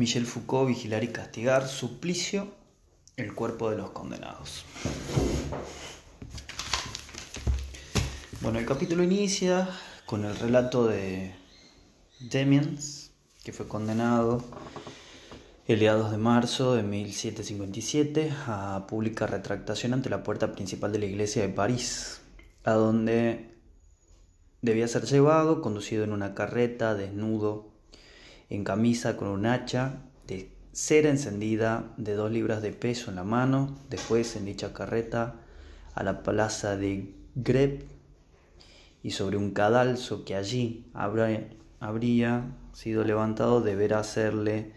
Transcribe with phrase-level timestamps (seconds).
[0.00, 2.48] Michel Foucault, Vigilar y Castigar, Suplicio,
[3.18, 4.64] el cuerpo de los condenados.
[8.40, 9.68] Bueno, el capítulo inicia
[10.06, 11.34] con el relato de
[12.18, 13.10] Demiens,
[13.44, 14.42] que fue condenado
[15.66, 21.00] el día 2 de marzo de 1757 a pública retractación ante la puerta principal de
[21.00, 22.22] la iglesia de París,
[22.64, 23.54] a donde
[24.62, 27.69] debía ser llevado, conducido en una carreta, desnudo,
[28.50, 33.24] en camisa con un hacha de cera encendida de dos libras de peso en la
[33.24, 35.36] mano, después en dicha carreta
[35.94, 37.84] a la plaza de Greb
[39.02, 44.72] y sobre un cadalso que allí habría sido levantado deberá hacerle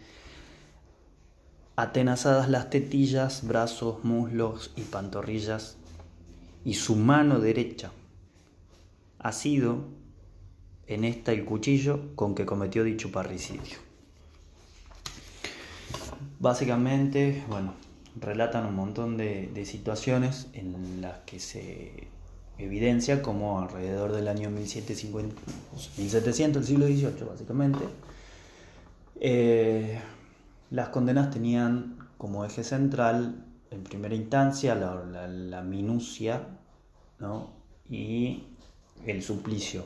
[1.75, 5.77] atenazadas las tetillas, brazos, muslos y pantorrillas,
[6.63, 7.91] y su mano derecha.
[9.19, 9.85] Ha sido
[10.87, 13.77] en esta el cuchillo con que cometió dicho parricidio.
[16.39, 17.73] Básicamente, bueno,
[18.19, 22.07] relatan un montón de, situaciones en las que se
[22.57, 25.35] evidencia como alrededor del año 1750,
[25.97, 27.83] 1700, el siglo XVIII básicamente,
[29.19, 29.99] eh,
[30.69, 36.47] las condenas tenían como eje central, en primera instancia, la, minucia
[37.89, 38.43] y
[39.05, 39.85] el suplicio.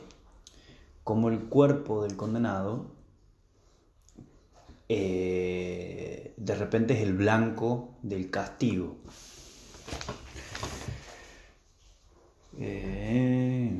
[1.08, 2.90] Como el cuerpo del condenado
[4.90, 8.98] eh, de repente es el blanco del castigo.
[12.58, 13.72] Eh,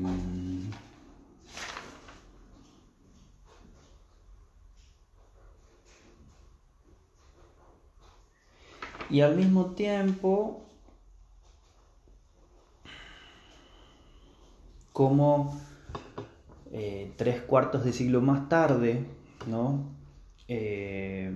[9.11, 10.63] Y al mismo tiempo,
[14.93, 15.68] como
[16.71, 19.05] eh, tres cuartos de siglo más tarde,
[19.47, 19.89] ¿no?
[20.47, 21.31] Eh,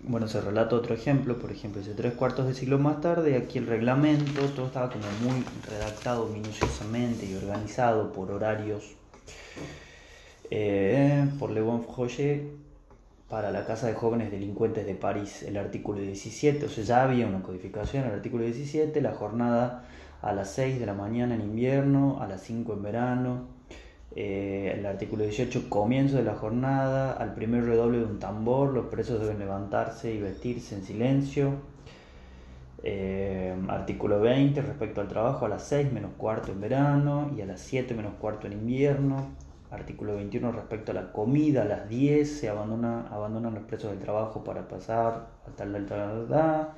[0.00, 3.58] bueno, se relata otro ejemplo, por ejemplo, ese tres cuartos de siglo más tarde, aquí
[3.58, 8.94] el reglamento, todo estaba como muy redactado minuciosamente y organizado por horarios,
[10.50, 11.84] eh, por Le Bon
[13.28, 17.26] para la Casa de Jóvenes Delincuentes de París, el artículo 17, o sea, ya había
[17.26, 19.88] una codificación, el artículo 17, la jornada
[20.22, 23.55] a las 6 de la mañana en invierno, a las 5 en verano,
[24.14, 28.86] eh, el artículo 18, comienzo de la jornada, al primer redoble de un tambor, los
[28.86, 31.52] presos deben levantarse y vestirse en silencio.
[32.82, 37.46] Eh, artículo 20, respecto al trabajo, a las 6 menos cuarto en verano y a
[37.46, 39.28] las 7 menos cuarto en invierno.
[39.70, 43.98] Artículo 21 respecto a la comida, a las 10 se abandona, abandonan los presos del
[43.98, 46.70] trabajo para pasar a tal, tal, tal,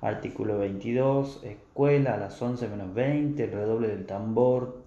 [0.00, 4.81] Artículo 22, escuela a las 11 menos 20, el redoble del tambor.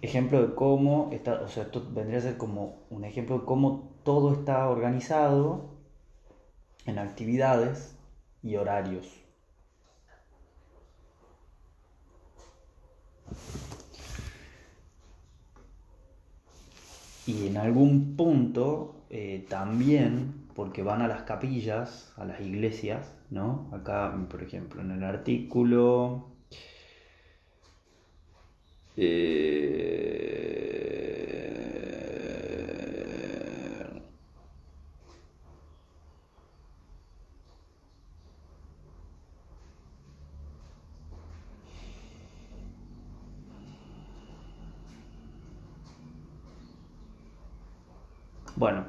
[0.00, 3.90] Ejemplo de cómo, está, o sea, esto vendría a ser como un ejemplo de cómo
[4.04, 5.70] todo está organizado
[6.86, 7.96] en actividades
[8.42, 9.18] y horarios.
[17.28, 23.68] y en algún punto eh, también, porque van a las capillas, a las iglesias, ¿no?
[23.72, 26.37] Acá, por ejemplo, en el artículo...
[29.00, 29.38] Eh,
[48.56, 48.84] Bueno,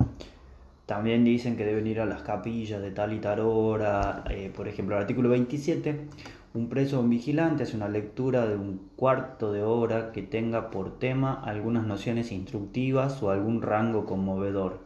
[0.86, 4.24] también dicen que deben ir a las capillas de tal y tal hora.
[4.30, 6.08] Eh, por ejemplo, el artículo 27,
[6.54, 10.72] un preso o un vigilante hace una lectura de un cuarto de hora que tenga
[10.72, 14.80] por tema algunas nociones instructivas o algún rango conmovedor.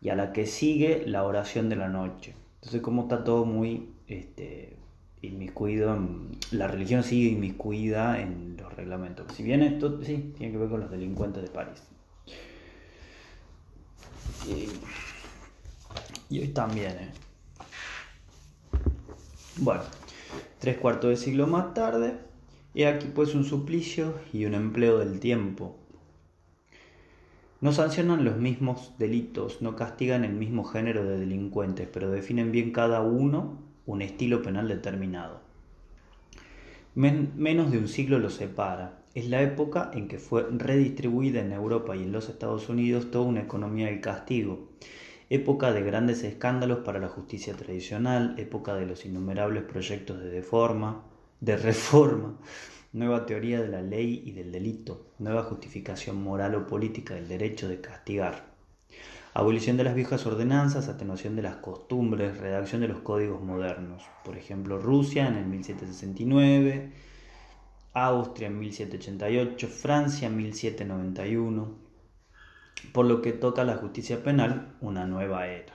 [0.00, 2.34] Y a la que sigue la oración de la noche.
[2.56, 4.76] Entonces, como está todo muy este,
[5.22, 5.96] inmiscuido,
[6.50, 9.32] la religión sigue inmiscuida en los reglamentos.
[9.34, 11.82] Si bien esto sí tiene que ver con los delincuentes de París.
[16.30, 17.10] Y, hoy también, ¿eh?
[19.56, 19.82] Bueno,
[20.64, 22.14] tres cuartos de siglo más tarde,
[22.72, 25.76] y aquí pues un suplicio y un empleo del tiempo.
[27.60, 32.72] No sancionan los mismos delitos, no castigan el mismo género de delincuentes, pero definen bien
[32.72, 35.42] cada uno un estilo penal determinado.
[36.94, 41.94] menos de un siglo los separa, es la época en que fue redistribuida en Europa
[41.94, 44.70] y en los Estados Unidos toda una economía del castigo,
[45.34, 50.30] época de grandes escándalos para la justicia tradicional, época de los innumerables proyectos de
[51.40, 52.38] de reforma,
[52.92, 57.68] nueva teoría de la ley y del delito, nueva justificación moral o política del derecho
[57.68, 58.54] de castigar.
[59.34, 64.04] Abolición de las viejas ordenanzas, atenuación de las costumbres, redacción de los códigos modernos.
[64.24, 66.92] Por ejemplo, Rusia en el 1769,
[67.94, 71.83] Austria en 1788, Francia en 1791.
[72.92, 75.74] Por lo que toca a la justicia penal, una nueva era.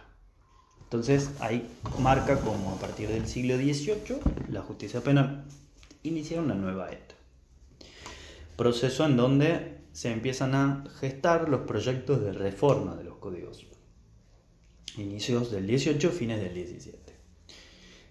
[0.84, 1.70] Entonces ahí
[2.00, 4.20] marca como a partir del siglo XVIII
[4.50, 5.46] la justicia penal
[6.02, 7.00] inicia una nueva era.
[8.56, 13.66] Proceso en donde se empiezan a gestar los proyectos de reforma de los códigos.
[14.98, 17.14] Inicios del 18, fines del 17.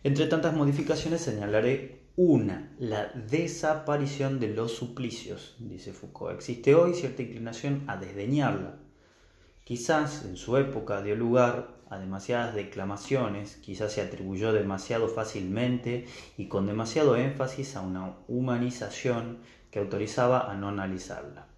[0.04, 6.36] Entre tantas modificaciones señalaré una, la desaparición de los suplicios, dice Foucault.
[6.36, 8.78] Existe hoy cierta inclinación a desdeñarla.
[9.68, 16.06] Quizás en su época dio lugar a demasiadas declamaciones, quizás se atribuyó demasiado fácilmente
[16.38, 21.48] y con demasiado énfasis a una humanización que autorizaba a no analizarla.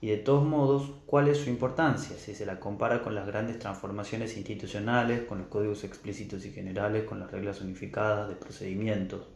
[0.00, 3.60] Y de todos modos, ¿cuál es su importancia si se la compara con las grandes
[3.60, 9.28] transformaciones institucionales, con los códigos explícitos y generales, con las reglas unificadas de procedimientos?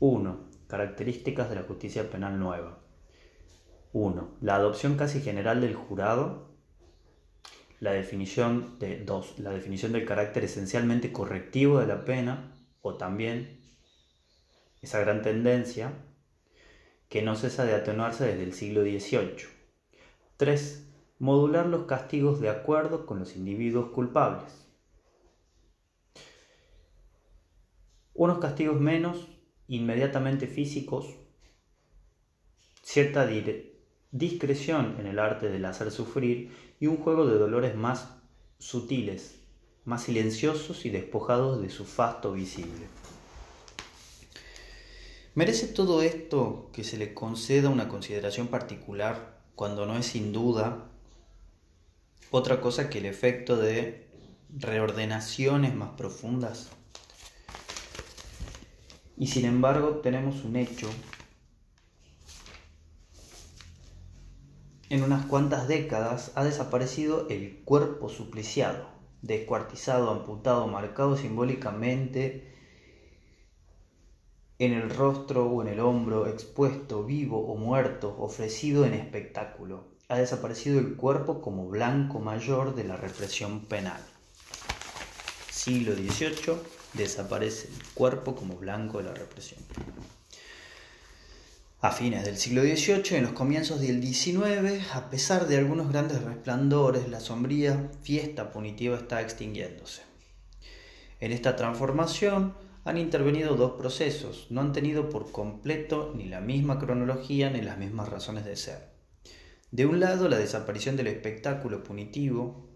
[0.00, 0.36] 1.
[0.66, 2.80] Características de la justicia penal nueva.
[3.92, 4.30] 1.
[4.40, 6.50] La adopción casi general del jurado.
[7.82, 9.40] La definición de 2.
[9.40, 13.58] La definición del carácter esencialmente correctivo de la pena o también
[14.82, 15.92] esa gran tendencia
[17.08, 19.48] que no cesa de atenuarse desde el siglo XVIII.
[20.36, 20.92] 3.
[21.18, 24.64] Modular los castigos de acuerdo con los individuos culpables.
[28.14, 29.26] Unos castigos menos,
[29.66, 31.16] inmediatamente físicos,
[32.80, 33.26] cierta
[34.12, 38.08] discreción en el arte del hacer sufrir y un juego de dolores más
[38.58, 39.36] sutiles,
[39.84, 42.88] más silenciosos y despojados de su fasto visible.
[45.36, 50.90] ¿Merece todo esto que se le conceda una consideración particular cuando no es sin duda
[52.32, 54.08] otra cosa que el efecto de
[54.50, 56.70] reordenaciones más profundas?
[59.16, 60.90] Y sin embargo tenemos un hecho
[64.92, 68.84] en unas cuantas décadas ha desaparecido el cuerpo supliciado,
[69.22, 72.52] descuartizado, amputado, marcado simbólicamente
[74.58, 79.86] en el rostro o en el hombro, expuesto, vivo o muerto, ofrecido en espectáculo.
[80.10, 84.02] Ha desaparecido el cuerpo como blanco mayor de la represión penal.
[85.50, 86.58] Siglo XVIII,
[86.92, 89.62] desaparece el cuerpo como blanco de la represión.
[91.84, 96.22] A fines del siglo XVIII, en los comienzos del XIX, a pesar de algunos grandes
[96.22, 100.02] resplandores, la sombría fiesta punitiva está extinguiéndose.
[101.18, 106.78] En esta transformación, han intervenido dos procesos, no han tenido por completo ni la misma
[106.78, 108.92] cronología ni las mismas razones de ser.
[109.72, 112.68] De un lado, la desaparición del espectáculo punitivo,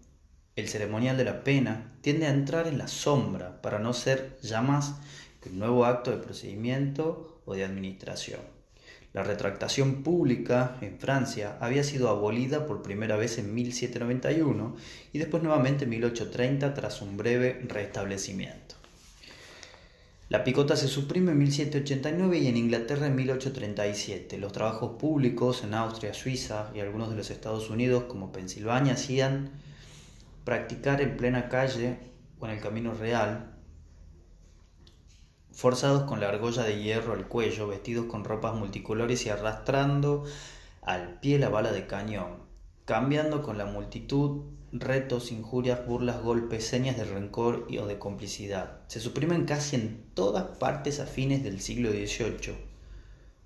[0.57, 4.61] el ceremonial de la pena, tiende a entrar en la sombra para no ser ya
[4.61, 4.95] más
[5.41, 8.56] que un nuevo acto de procedimiento o de administración.
[9.17, 14.75] La retractación pública en Francia había sido abolida por primera vez en 1791
[15.11, 18.75] y después nuevamente en 1830 tras un breve restablecimiento.
[20.29, 24.37] La picota se suprime en 1789 y en Inglaterra en 1837.
[24.37, 29.49] Los trabajos públicos en Austria, Suiza y algunos de los Estados Unidos como Pensilvania hacían
[30.43, 31.97] practicar en plena calle
[32.39, 33.56] o en el camino real,
[35.57, 40.23] forzados con la argolla de hierro al cuello, vestidos con ropas multicolores y arrastrando
[40.83, 42.43] al pie la bala de cañón,
[42.85, 48.81] cambiando con la multitud retos, injurias, burlas, golpes, señas de rencor o de complicidad.
[48.85, 52.53] Se suprimen casi en todas partes a fines del siglo XVIII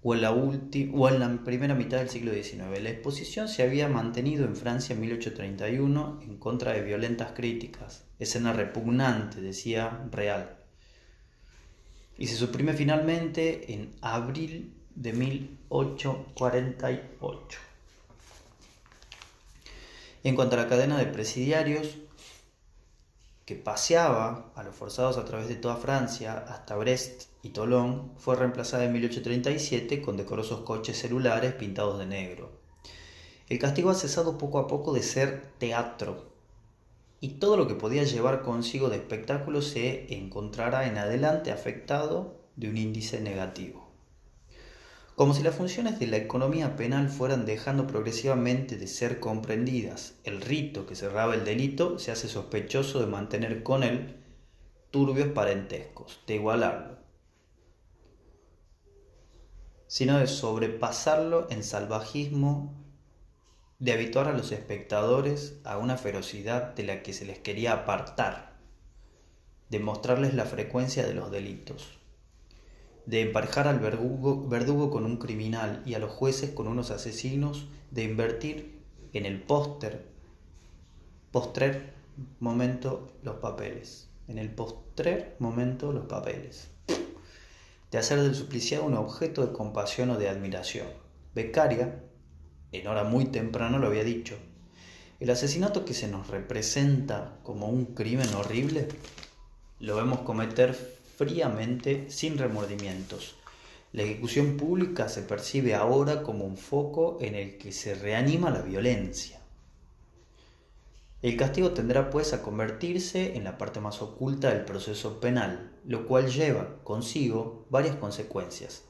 [0.03, 2.83] o en, la o en la primera mitad del siglo XIX.
[2.83, 8.03] La exposición se había mantenido en Francia en 1831 en contra de violentas críticas.
[8.19, 10.60] Escena repugnante, decía Real.
[12.21, 17.59] Y se suprime finalmente en abril de 1848.
[20.23, 21.97] En cuanto a la cadena de presidiarios,
[23.43, 28.35] que paseaba a los forzados a través de toda Francia hasta Brest y Tolón, fue
[28.35, 32.51] reemplazada en 1837 con decorosos coches celulares pintados de negro.
[33.49, 36.30] El castigo ha cesado poco a poco de ser teatro
[37.21, 42.67] y todo lo que podía llevar consigo de espectáculo se encontrará en adelante afectado de
[42.69, 43.91] un índice negativo
[45.21, 50.15] como si las funciones de la economía penal fueran dejando progresivamente de ser comprendidas.
[50.23, 54.15] El rito que cerraba el delito se hace sospechoso de mantener con él
[54.89, 56.97] turbios parentescos, de igualarlo,
[59.85, 62.80] sino de sobrepasarlo en salvajismo
[63.81, 68.53] de habituar a los espectadores a una ferocidad de la que se les quería apartar,
[69.71, 71.97] de mostrarles la frecuencia de los delitos,
[73.07, 78.03] de emparejar al verdugo, con un criminal y a los jueces con unos asesinos, de
[78.03, 78.83] invertir
[79.13, 80.05] en el póster,
[81.31, 81.95] postrer
[82.39, 86.69] momento los papeles, en el postrer momento los papeles,
[87.89, 90.85] de hacer del supliciado un objeto de compasión o de admiración.
[91.33, 92.10] Becaria
[92.71, 94.37] en hora muy temprano lo había dicho.
[95.19, 98.87] El asesinato que se nos representa como un crimen horrible
[99.79, 103.35] lo vemos cometer fríamente sin remordimientos.
[103.93, 108.61] La ejecución pública se percibe ahora como un foco en el que se reanima la
[108.61, 109.39] violencia.
[111.21, 116.07] El castigo tendrá pues a convertirse en la parte más oculta del proceso penal, lo
[116.07, 118.85] cual lleva consigo varias consecuencias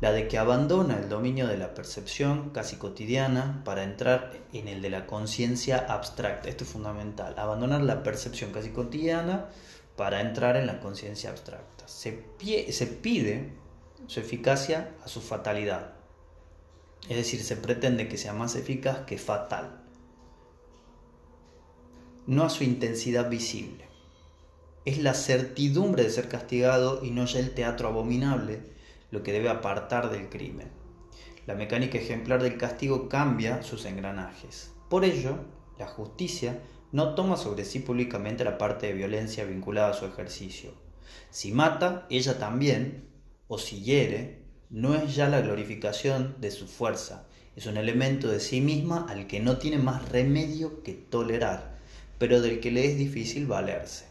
[0.00, 4.80] la de que abandona el dominio de la percepción casi cotidiana para entrar en el
[4.80, 6.48] de la conciencia abstracta.
[6.48, 9.48] Esto es fundamental, abandonar la percepción casi cotidiana
[9.96, 11.88] para entrar en la conciencia abstracta.
[11.88, 12.24] Se,
[12.70, 13.52] se pide
[14.06, 15.94] su eficacia a su fatalidad,
[17.08, 19.82] es decir, se pretende que sea más eficaz que fatal,
[22.26, 23.88] no a su intensidad visible.
[24.84, 28.77] Es la certidumbre de ser castigado y no ya el teatro abominable
[29.10, 30.68] lo que debe apartar del crimen.
[31.46, 34.72] La mecánica ejemplar del castigo cambia sus engranajes.
[34.88, 35.38] Por ello,
[35.78, 36.60] la justicia
[36.92, 40.72] no toma sobre sí públicamente la parte de violencia vinculada a su ejercicio.
[41.30, 43.08] Si mata, ella también,
[43.46, 48.40] o si hiere, no es ya la glorificación de su fuerza, es un elemento de
[48.40, 51.78] sí misma al que no tiene más remedio que tolerar,
[52.18, 54.07] pero del que le es difícil valerse.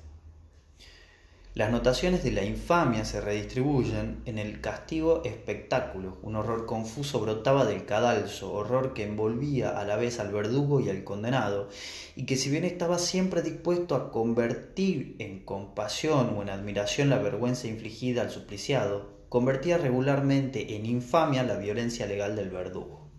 [1.58, 6.20] Las notaciones de la infamia se redistribuyen en el castigo espectáculo.
[6.22, 10.92] Un horror confuso brotaba del cadalso, horror que envolvía a la vez al verdugo y
[10.92, 11.70] al condenado,
[12.16, 17.18] y que si bien estaba siempre dispuesto a convertir en compasión o en admiración la
[17.18, 23.10] vergüenza infligida al supliciado, convertía regularmente en infamia la violencia legal del verdugo.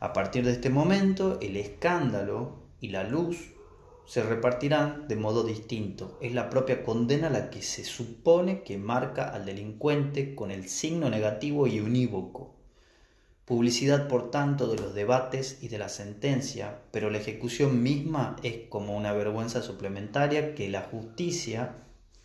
[0.00, 3.54] A partir de este momento, el escándalo y la luz
[4.08, 6.16] se repartirán de modo distinto.
[6.22, 11.10] Es la propia condena la que se supone que marca al delincuente con el signo
[11.10, 12.54] negativo y unívoco.
[13.44, 18.68] Publicidad, por tanto, de los debates y de la sentencia, pero la ejecución misma es
[18.70, 21.74] como una vergüenza suplementaria que la justicia,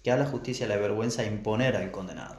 [0.03, 2.37] que a la justicia la vergüenza imponer al condenado.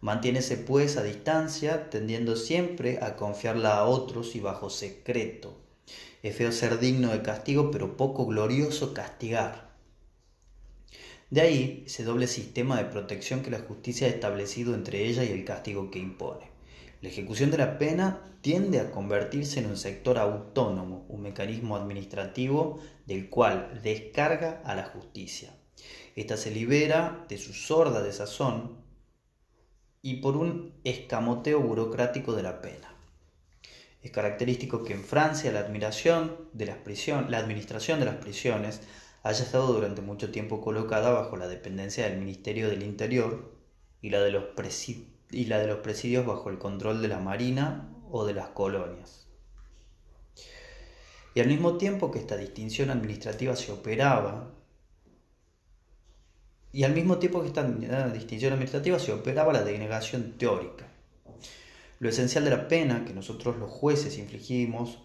[0.00, 5.61] Mantiénese pues a distancia, tendiendo siempre a confiarla a otros y bajo secreto,
[6.22, 9.72] es feo ser digno de castigo, pero poco glorioso castigar.
[11.30, 15.32] De ahí ese doble sistema de protección que la justicia ha establecido entre ella y
[15.32, 16.50] el castigo que impone.
[17.00, 22.80] La ejecución de la pena tiende a convertirse en un sector autónomo, un mecanismo administrativo
[23.06, 25.54] del cual descarga a la justicia.
[26.14, 28.76] Esta se libera de su sorda desazón
[30.02, 32.91] y por un escamoteo burocrático de la pena.
[34.02, 36.76] Es característico que en Francia la, administración de las
[38.16, 38.80] prisiones
[39.22, 43.52] haya estado durante mucho tiempo colocada bajo la dependencia del Ministerio del Interior
[44.00, 44.44] y la de los,
[45.30, 49.28] y la de los presidios bajo el control de la Marina o de las colonias.
[51.34, 54.50] Y al mismo tiempo que esta distinción administrativa se operaba,
[56.72, 57.62] y al mismo tiempo que esta
[58.08, 60.91] distinción administrativa se operaba la denegación teórica.
[62.02, 64.98] Lo esencial de la pena que nosotros los jueces infligimos,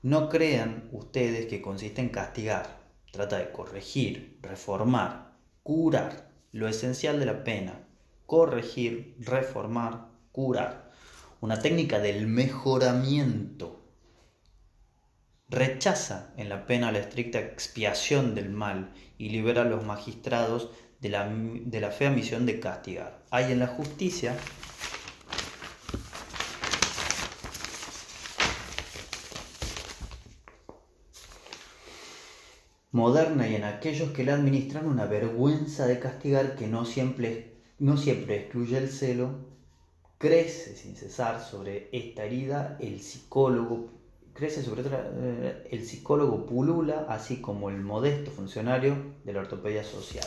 [0.00, 2.88] no crean ustedes que consiste en castigar.
[3.12, 6.30] Trata de corregir, reformar, curar.
[6.52, 7.86] Lo esencial de la pena,
[8.24, 10.90] corregir, reformar, curar.
[11.42, 13.84] Una técnica del mejoramiento.
[15.50, 20.70] Rechaza en la pena la estricta expiación del mal y libera a los magistrados
[21.02, 23.22] de la, de la fea misión de castigar.
[23.30, 24.34] Hay en la justicia
[32.90, 37.96] moderna y en aquellos que la administran una vergüenza de castigar que no siempre, no
[37.96, 39.30] siempre excluye el celo,
[40.16, 43.90] crece sin cesar sobre esta herida el psicólogo,
[44.32, 50.26] crece sobre eh, el psicólogo pulula, así como el modesto funcionario de la ortopedia social.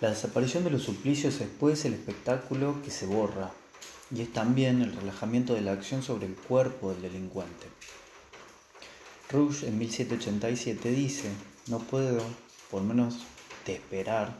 [0.00, 3.50] La desaparición de los suplicios es pues el espectáculo que se borra
[4.10, 7.66] y es también el relajamiento de la acción sobre el cuerpo del delincuente.
[9.30, 11.28] Rush en 1787 dice,
[11.66, 12.22] no puedo,
[12.70, 13.18] por menos
[13.66, 14.34] de esperar,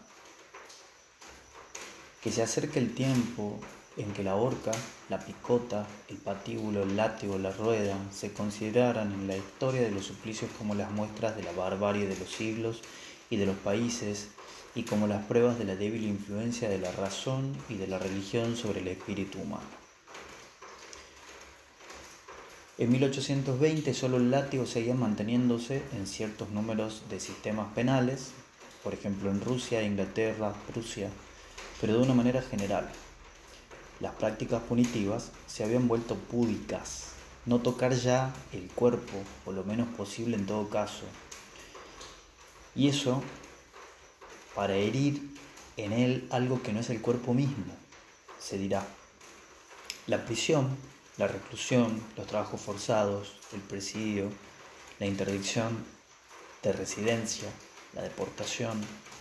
[2.22, 3.60] que se acerque el tiempo
[3.98, 4.72] en que la horca,
[5.10, 10.06] la picota, el patíbulo, el látigo, la rueda se consideraran en la historia de los
[10.06, 12.80] suplicios como las muestras de la barbarie de los siglos
[13.28, 14.28] y de los países
[14.74, 18.56] y como las pruebas de la débil influencia de la razón y de la religión
[18.56, 19.80] sobre el espíritu humano.
[22.78, 28.30] En 1820 solo el látigo seguía manteniéndose en ciertos números de sistemas penales,
[28.82, 31.10] por ejemplo en Rusia, Inglaterra, Prusia,
[31.80, 32.88] pero de una manera general.
[34.00, 37.10] Las prácticas punitivas se habían vuelto púdicas,
[37.44, 41.04] no tocar ya el cuerpo, o lo menos posible en todo caso.
[42.74, 43.22] Y eso
[44.54, 45.36] para herir
[45.76, 47.74] en él algo que no es el cuerpo mismo,
[48.38, 48.86] se dirá.
[50.06, 50.76] La prisión
[51.20, 54.30] la reclusión, los trabajos forzados, el presidio,
[54.98, 55.84] la interdicción
[56.62, 57.46] de residencia,
[57.92, 58.80] la deportación,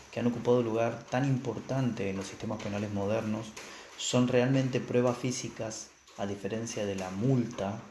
[0.10, 3.48] que han ocupado lugar tan importante en los sistemas penales modernos,
[3.98, 7.82] son realmente pruebas físicas a diferencia de la multa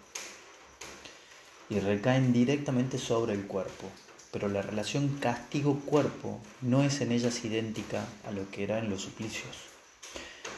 [1.68, 3.90] y recaen directamente sobre el cuerpo.
[4.32, 9.02] Pero la relación castigo-cuerpo no es en ellas idéntica a lo que era en los
[9.02, 9.56] suplicios.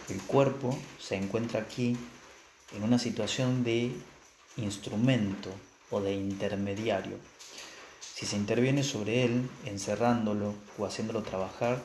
[0.09, 1.97] El cuerpo se encuentra aquí
[2.75, 3.93] en una situación de
[4.57, 5.50] instrumento
[5.91, 7.17] o de intermediario.
[8.00, 11.81] Si se interviene sobre él, encerrándolo o haciéndolo trabajar,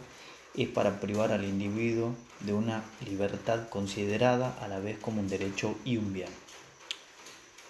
[0.56, 5.76] es para privar al individuo de una libertad considerada a la vez como un derecho
[5.86, 6.30] y un bien.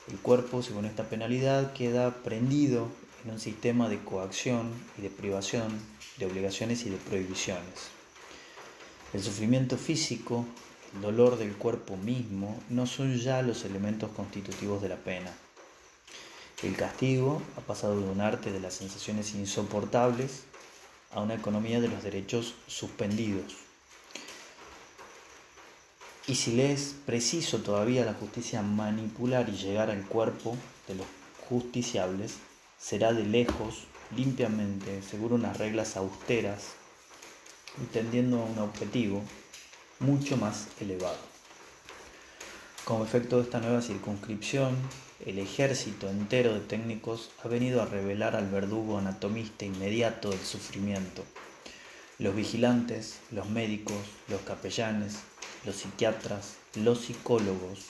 [0.08, 2.90] El cuerpo, según esta penalidad, queda prendido
[3.26, 5.80] en un sistema de coacción y de privación,
[6.18, 7.90] de obligaciones y de prohibiciones.
[9.14, 10.46] El sufrimiento físico
[10.96, 15.34] el dolor del cuerpo mismo no son ya los elementos constitutivos de la pena.
[16.64, 20.44] El castigo ha pasado de un arte de las sensaciones insoportables
[21.12, 23.56] a una economía de los derechos suspendidos.
[26.28, 30.56] Y si le es preciso todavía la justicia manipular y llegar al cuerpo
[30.88, 31.08] de los
[31.50, 32.38] justiciables,
[32.86, 36.66] será de lejos, limpiamente, seguro unas reglas austeras,
[37.80, 39.24] entendiendo a un objetivo,
[40.00, 41.18] mucho más elevado.
[42.84, 44.76] Como efecto de esta nueva circunscripción,
[45.26, 51.24] el ejército entero de técnicos ha venido a revelar al verdugo anatomista inmediato del sufrimiento.
[52.20, 55.16] Los vigilantes, los médicos, los capellanes,
[55.66, 57.88] los psiquiatras, los psicólogos,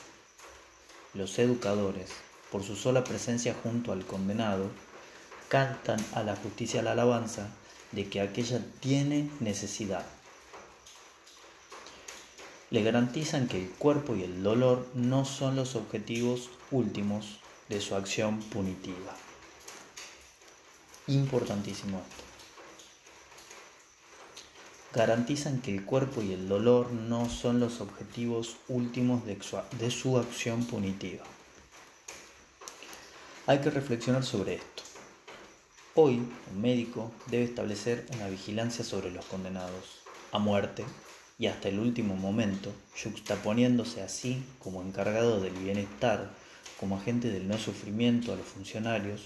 [1.13, 2.11] los educadores,
[2.49, 4.69] por su sola presencia junto al condenado,
[5.55, 7.47] cantan a la justicia la alabanza
[7.93, 10.05] de que aquella tiene necesidad
[12.71, 17.39] le garantizan que el cuerpo y el dolor no son los objetivos últimos
[17.69, 19.15] de su acción punitiva.
[21.07, 22.23] Importantísimo esto.
[24.93, 30.65] Garantizan que el cuerpo y el dolor no son los objetivos últimos de su, acción
[30.65, 31.23] punitiva.
[33.47, 34.83] Hay que reflexionar sobre esto.
[35.97, 40.01] Hoy, un médico debe establecer una vigilancia sobre los condenados
[40.33, 40.83] a muerte
[41.39, 46.31] y hasta el último momento, juxtaponiéndose así como encargado del bienestar,
[46.81, 49.21] como agente del no sufrimiento a los funcionarios,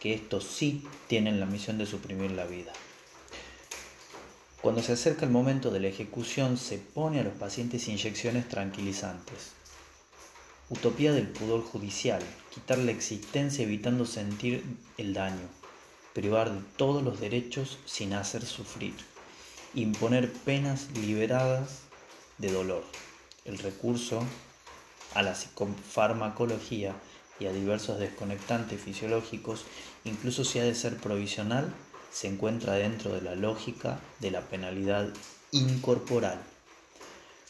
[0.00, 2.72] que estos sí tienen la misión de suprimir la vida.
[4.60, 9.52] Cuando se acerca el momento de la ejecución, se pone a los pacientes inyecciones tranquilizantes.
[10.68, 14.64] Utopía del pudor judicial, quitar la existencia evitando sentir
[14.96, 15.57] el daño,
[16.12, 18.94] privar de todos los derechos sin hacer sufrir
[19.74, 21.80] imponer penas liberadas
[22.38, 22.84] de dolor.
[23.44, 24.22] El recurso
[25.14, 26.94] a la psicofarmacología
[27.40, 29.64] y a diversos desconectantes fisiológicos,
[30.04, 31.72] incluso si ha de ser provisional,
[32.10, 35.08] se encuentra dentro de la lógica de la penalidad
[35.52, 36.40] incorporal.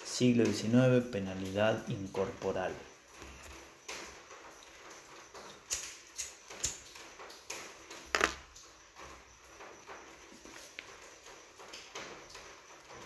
[0.04, 2.72] Siglo XIX, penalidad incorporal.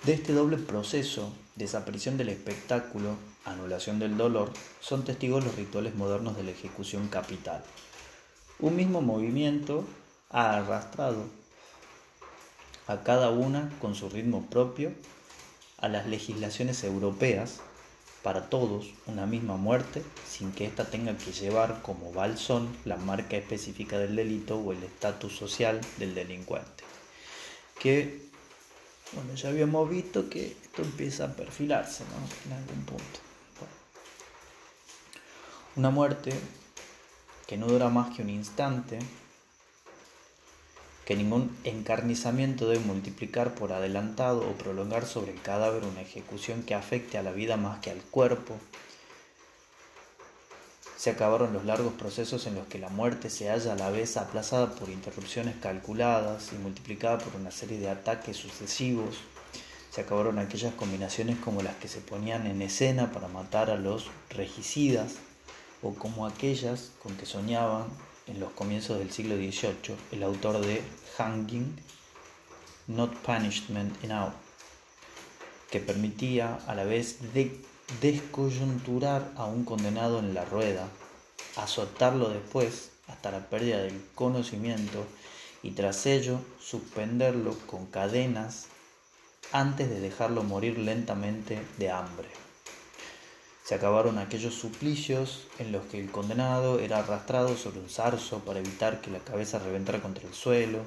[0.04, 6.36] De este doble proceso, desaparición del espectáculo, anulación del dolor, son testigos los rituales modernos
[6.36, 7.62] de la ejecución capital.
[8.58, 9.84] Un mismo movimiento
[10.28, 11.26] ha arrastrado
[12.88, 14.92] a cada una con su ritmo propio
[15.78, 17.60] a las legislaciones europeas
[18.24, 23.36] para todos una misma muerte sin que ésta tenga que llevar como balsón la marca
[23.36, 26.82] específica del delito o el estatus social del delincuente,
[27.80, 28.31] que
[29.14, 32.04] bueno, ya habíamos visto que esto empieza a perfilarse
[32.46, 33.20] en algún punto.
[35.76, 36.32] Una muerte
[37.46, 38.98] que no dura más que un instante,
[41.06, 46.74] que ningún encarnizamiento debe multiplicar por adelantado o prolongar sobre el cadáver una ejecución que
[46.74, 48.58] afecte a la vida más que al cuerpo.
[51.02, 54.16] Se acabaron los largos procesos en los que la muerte se halla a la vez
[54.16, 59.16] aplazada por interrupciones calculadas y multiplicada por una serie de ataques sucesivos.
[59.90, 64.12] Se acabaron aquellas combinaciones como las que se ponían en escena para matar a los
[64.30, 65.14] regicidas
[65.82, 67.86] o como aquellas con que soñaban
[68.28, 70.84] en los comienzos del siglo XVIII el autor de
[71.18, 71.74] Hanging,
[72.86, 74.34] Not Punishment Enough,
[75.68, 77.60] que permitía a la vez de
[78.00, 80.88] descoyunturar a un condenado en la rueda,
[81.56, 85.04] azotarlo después hasta la pérdida del conocimiento
[85.62, 88.66] y tras ello suspenderlo con cadenas
[89.52, 92.28] antes de dejarlo morir lentamente de hambre.
[93.64, 98.58] Se acabaron aquellos suplicios en los que el condenado era arrastrado sobre un zarzo para
[98.58, 100.80] evitar que la cabeza reventara contra el suelo,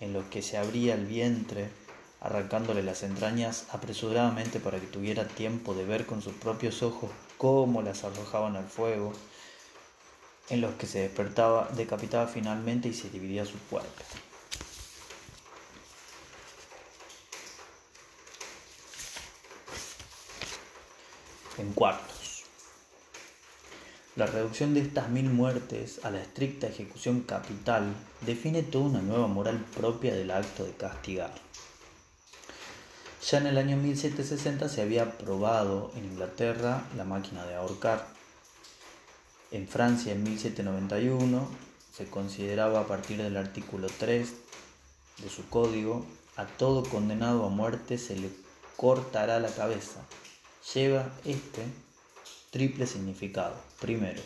[0.00, 1.68] en los que se abría el vientre,
[2.26, 7.82] arrancándole las entrañas apresuradamente para que tuviera tiempo de ver con sus propios ojos cómo
[7.82, 9.12] las arrojaban al fuego,
[10.48, 14.02] en los que se despertaba, decapitaba finalmente y se dividía su cuerpo.
[21.58, 22.44] en cuartos.
[24.14, 29.26] La reducción de estas mil muertes a la estricta ejecución capital define toda una nueva
[29.26, 31.45] moral propia del acto de castigar.
[33.28, 38.06] Ya en el año 1760 se había probado en Inglaterra la máquina de ahorcar.
[39.50, 41.48] En Francia en 1791
[41.92, 44.32] se consideraba a partir del artículo 3
[45.22, 48.30] de su código a todo condenado a muerte se le
[48.76, 50.00] cortará la cabeza
[50.74, 51.62] lleva este
[52.50, 53.54] triple significado.
[53.80, 54.20] Primero,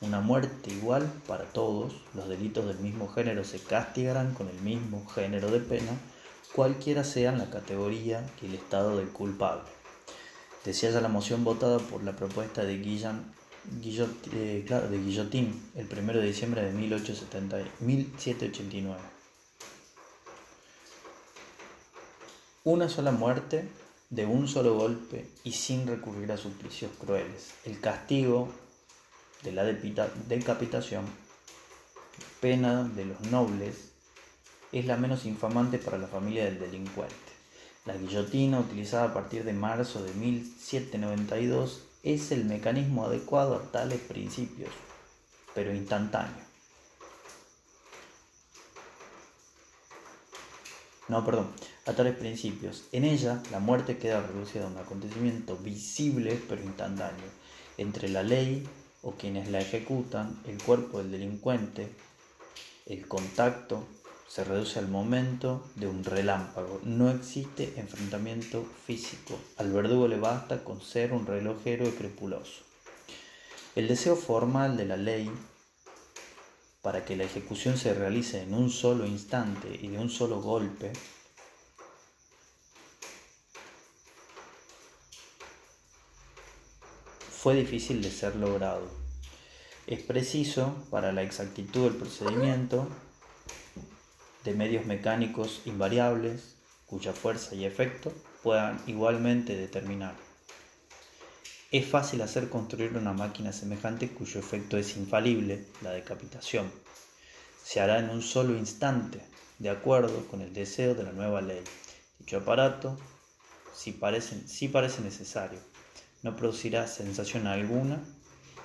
[0.00, 5.06] una muerte igual para todos, los delitos del mismo género se castigarán con el mismo
[5.06, 5.92] género de pena,
[6.54, 9.68] cualquiera sea la categoría y el estado del culpable.
[10.64, 13.34] Decía ya la moción votada por la propuesta de Guillan,
[13.82, 19.00] eh, de Guillotín el 1 de diciembre de 1789.
[22.62, 23.68] Una sola muerte
[24.10, 27.52] de un solo golpe y sin recurrir a suplicios crueles.
[27.64, 28.48] El castigo
[29.42, 31.04] de la decapitación,
[32.40, 33.93] pena de los nobles,
[34.78, 37.14] es la menos infamante para la familia del delincuente.
[37.86, 44.00] La guillotina, utilizada a partir de marzo de 1792, es el mecanismo adecuado a tales
[44.00, 44.70] principios,
[45.54, 46.44] pero instantáneo.
[51.08, 51.48] No, perdón
[51.86, 52.84] a tales principios.
[52.92, 57.26] En ella, la muerte queda reducida a un acontecimiento visible pero instantáneo
[57.76, 58.66] entre la ley
[59.02, 61.88] o quienes la ejecutan, el cuerpo del delincuente,
[62.86, 63.86] el contacto
[64.34, 66.80] se reduce al momento de un relámpago.
[66.82, 69.38] No existe enfrentamiento físico.
[69.58, 72.64] Al verdugo le basta con ser un relojero escrupuloso.
[73.76, 75.30] El deseo formal de la ley
[76.82, 80.92] para que la ejecución se realice en un solo instante y de un solo golpe
[87.30, 88.88] fue difícil de ser logrado.
[89.86, 92.88] Es preciso, para la exactitud del procedimiento,
[94.44, 100.14] de medios mecánicos invariables, cuya fuerza y efecto puedan igualmente determinar.
[101.72, 106.70] Es fácil hacer construir una máquina semejante cuyo efecto es infalible, la decapitación.
[107.64, 109.20] Se hará en un solo instante,
[109.58, 111.64] de acuerdo con el deseo de la nueva ley.
[112.18, 112.98] Dicho aparato,
[113.74, 115.58] si parece, si parece necesario,
[116.22, 118.04] no producirá sensación alguna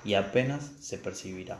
[0.04, 1.58] y apenas se percibirá.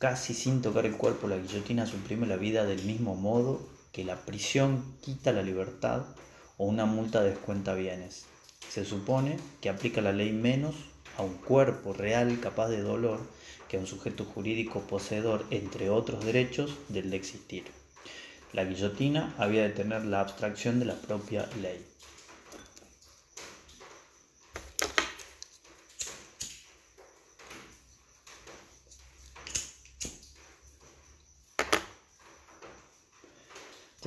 [0.00, 3.60] Casi sin tocar el cuerpo, la guillotina suprime la vida del mismo modo
[3.92, 6.06] que la prisión quita la libertad
[6.56, 8.24] o una multa descuenta bienes.
[8.66, 10.74] Se supone que aplica la ley menos
[11.18, 13.20] a un cuerpo real capaz de dolor
[13.68, 17.64] que a un sujeto jurídico poseedor, entre otros derechos, del de existir.
[18.54, 21.89] La guillotina había de tener la abstracción de la propia ley.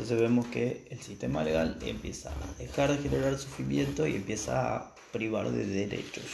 [0.03, 4.95] Entonces vemos que el sistema legal empieza a dejar de generar sufrimiento y empieza a
[5.13, 6.25] privar de derechos.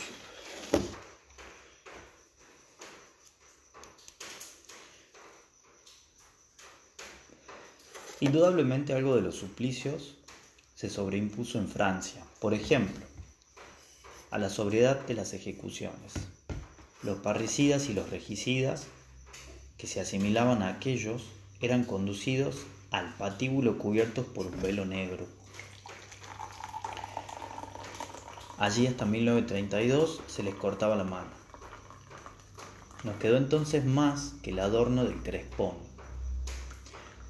[8.22, 10.16] Indudablemente algo de los suplicios
[10.74, 12.24] se sobreimpuso en Francia.
[12.40, 13.06] Por ejemplo,
[14.32, 16.14] a la sobriedad de las ejecuciones.
[17.04, 18.88] Los parricidas y los regicidas,
[19.78, 21.22] que se asimilaban a aquellos,
[21.62, 25.28] eran conducidos al patíbulo cubiertos por un velo negro.
[28.58, 31.30] Allí hasta 1932 se les cortaba la mano.
[33.04, 35.76] Nos quedó entonces más que el adorno del crespón.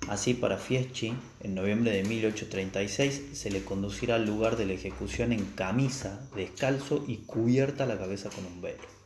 [0.08, 5.32] Así para Fieschi, en noviembre de 1836, se le conducirá al lugar de la ejecución
[5.32, 8.99] en camisa, descalzo y cubierta la cabeza con un velo.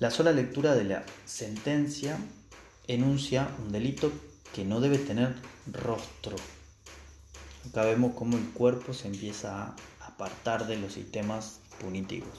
[0.00, 2.20] La sola lectura de la sentencia
[2.86, 4.12] enuncia un delito
[4.54, 5.34] que no debe tener
[5.72, 6.36] rostro.
[7.68, 12.30] Acá vemos cómo el cuerpo se empieza a apartar de los sistemas punitivos.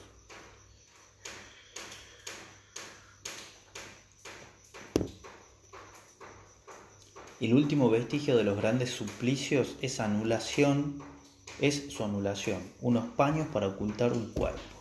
[7.42, 11.04] El último vestigio de los grandes suplicios es anulación,
[11.60, 14.79] es su anulación, unos paños para ocultar un cuerpo.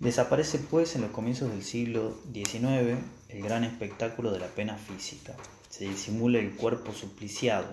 [0.00, 5.34] Desaparece pues en los comienzos del siglo XIX el gran espectáculo de la pena física.
[5.70, 7.72] Se disimula el cuerpo supliciado.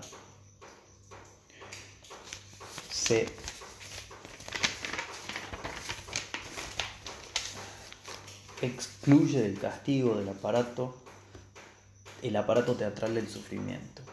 [2.91, 3.27] Se
[8.61, 11.01] excluye del castigo del aparato
[12.21, 14.03] el aparato teatral del sufrimiento.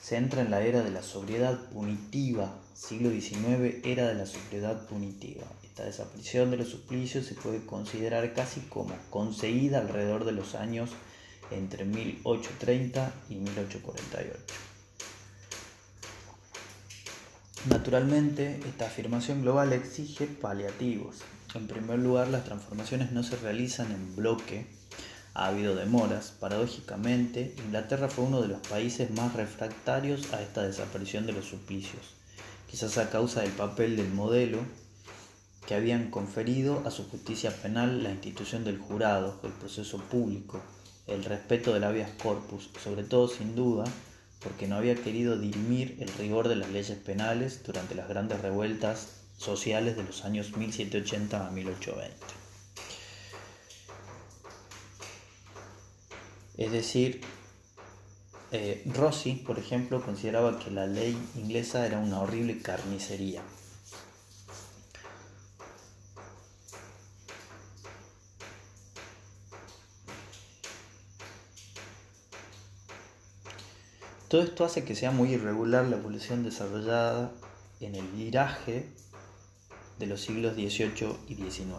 [0.00, 4.86] Se entra en la era de la sobriedad punitiva, siglo XIX, era de la sobriedad
[4.86, 5.44] punitiva.
[5.74, 10.90] Esta desaparición de los suplicios se puede considerar casi como conseguida alrededor de los años
[11.50, 14.38] entre 1830 y 1848.
[17.68, 21.22] Naturalmente, esta afirmación global exige paliativos.
[21.56, 24.68] En primer lugar, las transformaciones no se realizan en bloque,
[25.34, 26.34] ha habido demoras.
[26.38, 32.14] Paradójicamente, Inglaterra fue uno de los países más refractarios a esta desaparición de los suplicios,
[32.70, 34.83] quizás a causa del papel del modelo
[35.66, 40.60] que habían conferido a su justicia penal la institución del jurado, el proceso público,
[41.06, 43.84] el respeto del habeas corpus, sobre todo sin duda
[44.44, 49.22] porque no había querido dirimir el rigor de las leyes penales durante las grandes revueltas
[49.38, 52.14] sociales de los años 1780 a 1820.
[56.58, 57.22] Es decir,
[58.52, 63.42] eh, Rossi, por ejemplo, consideraba que la ley inglesa era una horrible carnicería.
[74.34, 77.30] Todo esto hace que sea muy irregular la evolución desarrollada
[77.78, 78.88] en el viraje
[80.00, 81.70] de los siglos XVIII y XIX.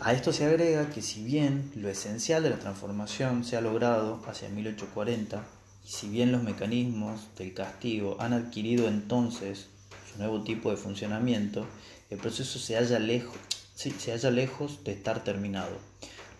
[0.00, 4.22] A esto se agrega que si bien lo esencial de la transformación se ha logrado
[4.28, 5.44] hacia 1840,
[5.84, 9.66] y si bien los mecanismos del castigo han adquirido entonces
[10.12, 11.66] su nuevo tipo de funcionamiento,
[12.10, 13.36] el proceso se halla lejos,
[13.74, 15.87] se halla lejos de estar terminado.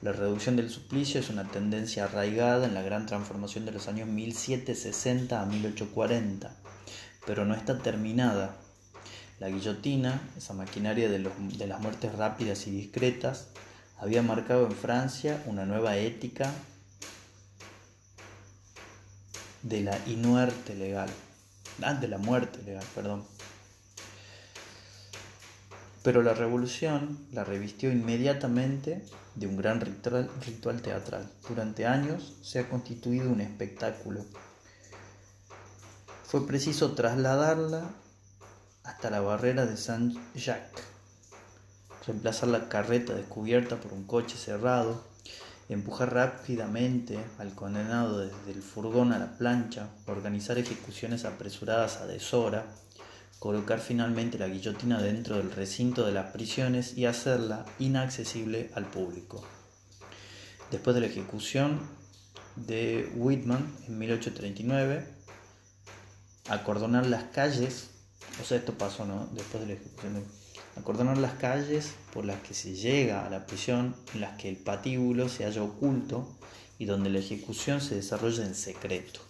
[0.01, 4.07] La reducción del suplicio es una tendencia arraigada en la gran transformación de los años
[4.07, 6.55] 1760 a 1840,
[7.27, 8.57] pero no está terminada.
[9.41, 13.49] La guillotina, esa maquinaria de, las muertes rápidas y discretas,
[13.99, 16.53] había marcado en Francia una nueva ética
[19.63, 21.11] de la inuerte legal,
[21.83, 23.25] ah, de la muerte legal, perdón.
[26.05, 29.05] Pero la revolución la revistió inmediatamente
[29.39, 31.31] de un gran ritual, teatral.
[31.49, 34.25] Durante años se ha constituido un espectáculo.
[36.25, 37.91] Fue preciso trasladarla
[38.85, 40.83] hasta la barrera de Saint-Jacques,
[42.07, 45.05] reemplazar la carreta descubierta por un coche cerrado,
[45.69, 52.67] empujar rápidamente al condenado desde el furgón a la plancha, organizar ejecuciones apresuradas a deshora,
[53.39, 59.45] colocar finalmente la guillotina dentro del recinto de las prisiones y hacerla inaccesible al público.
[60.71, 61.81] Después de la ejecución
[62.57, 65.07] de Whitman en 1839,
[66.49, 67.91] acordonar las calles,
[68.41, 69.29] o sea, esto pasó, ¿no?
[69.33, 70.25] Después de la ejecución
[70.77, 74.57] acordonar las calles por las que se llega a la prisión, en las que el
[74.57, 76.39] patíbulo se halla oculto
[76.79, 79.28] y donde la ejecución se desarrolla en secreto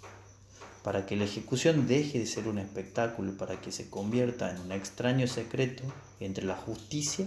[0.82, 4.72] para que la ejecución deje de ser un espectáculo, para que se convierta en un
[4.72, 5.82] extraño secreto
[6.20, 7.26] entre la justicia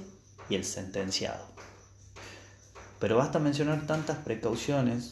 [0.49, 1.45] y el sentenciado.
[2.99, 5.11] Pero basta mencionar tantas precauciones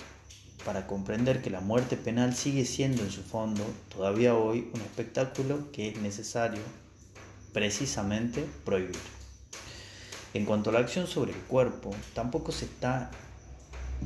[0.66, 5.72] para comprender que la muerte penal sigue siendo en su fondo todavía hoy un espectáculo
[5.72, 6.62] que es necesario
[7.54, 9.00] precisamente prohibir.
[10.34, 13.10] En cuanto a la acción sobre el cuerpo, tampoco se está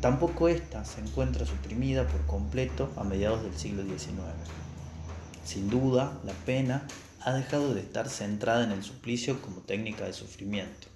[0.01, 4.19] Tampoco ésta se encuentra suprimida por completo a mediados del siglo XIX.
[5.45, 6.87] Sin duda, la pena
[7.21, 10.87] ha dejado de estar centrada en el suplicio como técnica de sufrimiento.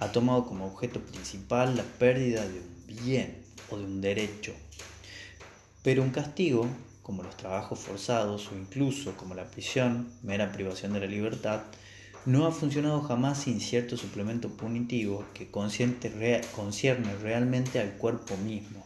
[0.00, 4.52] ha tomado como objeto principal la pérdida de un bien o de un derecho.
[5.82, 6.68] Pero un castigo,
[7.02, 11.62] como los trabajos forzados o incluso como la prisión, mera privación de la libertad,
[12.26, 18.84] no ha funcionado jamás sin cierto suplemento punitivo que concierne realmente al cuerpo mismo.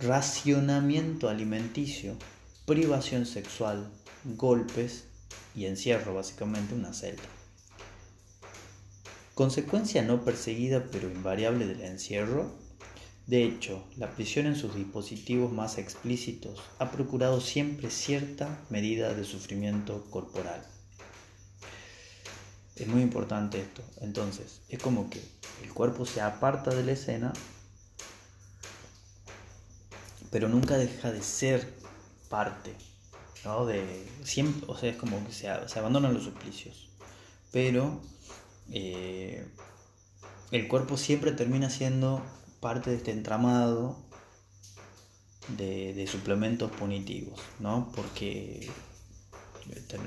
[0.00, 2.16] Racionamiento alimenticio,
[2.66, 3.90] privación sexual,
[4.24, 5.04] golpes
[5.54, 7.22] y encierro, básicamente una celda.
[9.34, 12.52] Consecuencia no perseguida pero invariable del encierro,
[13.28, 19.24] de hecho, la prisión en sus dispositivos más explícitos ha procurado siempre cierta medida de
[19.24, 20.64] sufrimiento corporal.
[22.78, 23.82] Es muy importante esto.
[24.00, 25.20] Entonces, es como que
[25.62, 27.32] el cuerpo se aparta de la escena,
[30.30, 31.74] pero nunca deja de ser
[32.28, 32.74] parte.
[33.44, 33.66] ¿no?
[33.66, 36.88] De, siempre, o sea, es como que se, abandonan los suplicios.
[37.50, 38.00] Pero
[38.70, 39.46] eh,
[40.50, 42.22] el cuerpo siempre termina siendo
[42.60, 43.96] parte de este entramado
[45.56, 47.90] de, de suplementos punitivos, ¿no?
[47.94, 48.68] Porque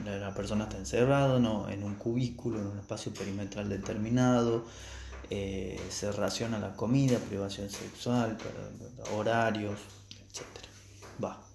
[0.05, 1.69] la persona está encerrada ¿no?
[1.69, 4.65] en un cubículo, en un espacio perimetral determinado,
[5.29, 8.37] eh, se raciona la comida, privación sexual,
[9.15, 10.45] horarios, etc.
[11.23, 11.50] Va.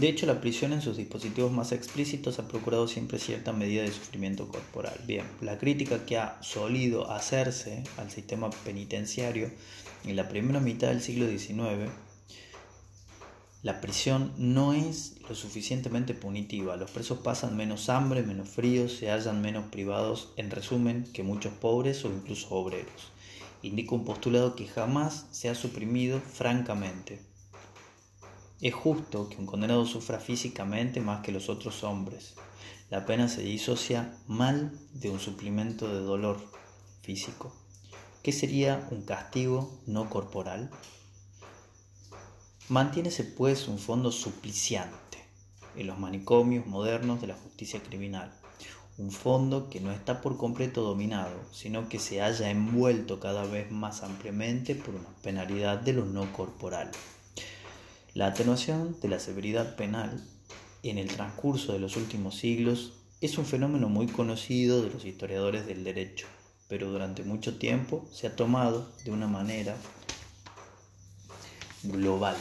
[0.00, 3.92] De hecho, la prisión en sus dispositivos más explícitos ha procurado siempre cierta medida de
[3.92, 4.98] sufrimiento corporal.
[5.06, 9.50] Bien, la crítica que ha solido hacerse al sistema penitenciario
[10.06, 11.90] en la primera mitad del siglo XIX,
[13.62, 16.76] la prisión no es lo suficientemente punitiva.
[16.76, 21.52] Los presos pasan menos hambre, menos frío, se hallan menos privados, en resumen, que muchos
[21.52, 23.12] pobres o incluso obreros.
[23.60, 27.29] Indica un postulado que jamás se ha suprimido francamente
[28.60, 32.34] es justo que un condenado sufra físicamente más que los otros hombres.
[32.90, 36.38] La pena se disocia mal de un suplemento de dolor
[37.02, 37.54] físico.
[38.22, 40.70] ¿Qué sería un castigo no corporal?
[42.68, 45.18] Mantiénese pues un fondo supliciante
[45.76, 48.30] en los manicomios modernos de la justicia criminal,
[48.98, 53.70] un fondo que no está por completo dominado, sino que se haya envuelto cada vez
[53.70, 56.90] más ampliamente por una penalidad de lo no corporal.
[58.12, 60.20] La atenuación de la severidad penal
[60.82, 65.64] en el transcurso de los últimos siglos es un fenómeno muy conocido de los historiadores
[65.64, 66.26] del derecho,
[66.68, 69.76] pero durante mucho tiempo se ha tomado de una manera
[71.84, 72.34] global,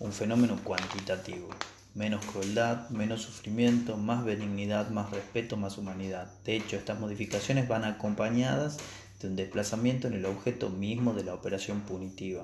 [0.00, 1.50] un fenómeno cuantitativo,
[1.94, 6.32] menos crueldad, menos sufrimiento, más benignidad, más respeto, más humanidad.
[6.44, 8.78] De hecho, estas modificaciones van acompañadas
[9.20, 12.42] de un desplazamiento en el objeto mismo de la operación punitiva.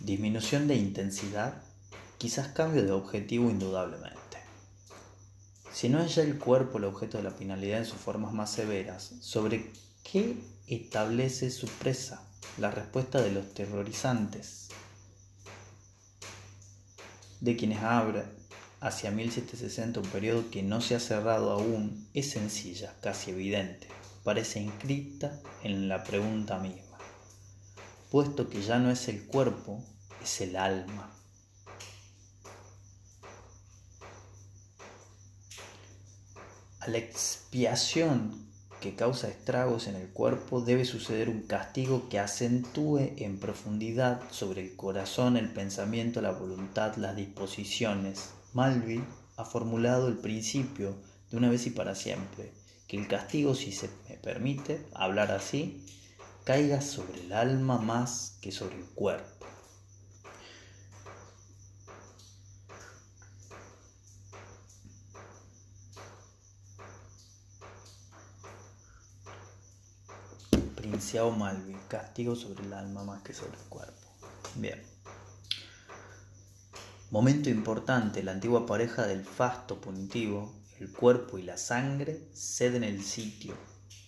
[0.00, 1.54] Disminución de intensidad,
[2.18, 4.16] quizás cambio de objetivo indudablemente.
[5.72, 8.50] Si no es ya el cuerpo el objeto de la penalidad en sus formas más
[8.50, 9.72] severas, ¿sobre
[10.10, 12.22] qué establece su presa?
[12.58, 14.68] La respuesta de los terrorizantes,
[17.40, 18.24] de quienes habla
[18.80, 23.88] hacia 1760, un periodo que no se ha cerrado aún, es sencilla, casi evidente,
[24.24, 26.85] parece inscripta en la pregunta misma.
[28.10, 29.82] Puesto que ya no es el cuerpo,
[30.22, 31.12] es el alma.
[36.80, 38.46] A la expiación
[38.80, 44.62] que causa estragos en el cuerpo debe suceder un castigo que acentúe en profundidad sobre
[44.62, 48.30] el corazón, el pensamiento, la voluntad, las disposiciones.
[48.52, 49.04] Malville
[49.36, 50.94] ha formulado el principio
[51.30, 52.52] de una vez y para siempre,
[52.86, 55.84] que el castigo, si se me permite hablar así,
[56.46, 59.46] caiga sobre el alma más que sobre el cuerpo.
[71.00, 74.08] Ciao Malvi, castigo sobre el alma más que sobre el cuerpo.
[74.54, 74.80] Bien.
[77.10, 83.02] Momento importante, la antigua pareja del fasto punitivo, el cuerpo y la sangre ceden el
[83.02, 83.54] sitio.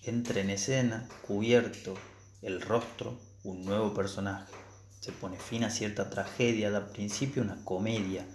[0.02, 1.94] Entra en escena, cubierto,
[2.42, 4.52] el rostro, un nuevo personaje.
[5.00, 8.26] Se pone fin a cierta tragedia, da principio una comedia,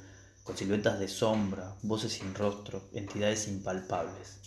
[0.43, 4.39] con siluetas de sombra, voces sin rostro, entidades impalpables.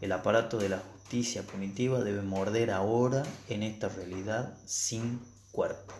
[0.00, 5.20] El aparato de la justicia punitiva debe morder ahora en esta realidad sin
[5.50, 5.94] cuerpo.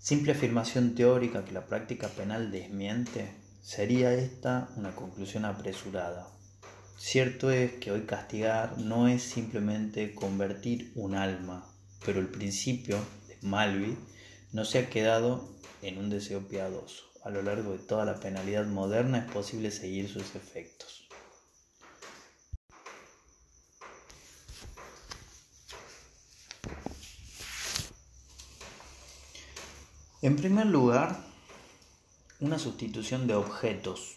[0.00, 6.35] Simple afirmación teórica que la práctica penal desmiente, sería esta una conclusión apresurada.
[6.98, 11.70] Cierto es que hoy castigar no es simplemente convertir un alma,
[12.04, 12.96] pero el principio
[13.28, 13.98] de Malvi
[14.52, 15.46] no se ha quedado
[15.82, 17.04] en un deseo piadoso.
[17.22, 21.06] A lo largo de toda la penalidad moderna es posible seguir sus efectos.
[30.22, 31.20] En primer lugar,
[32.40, 34.15] una sustitución de objetos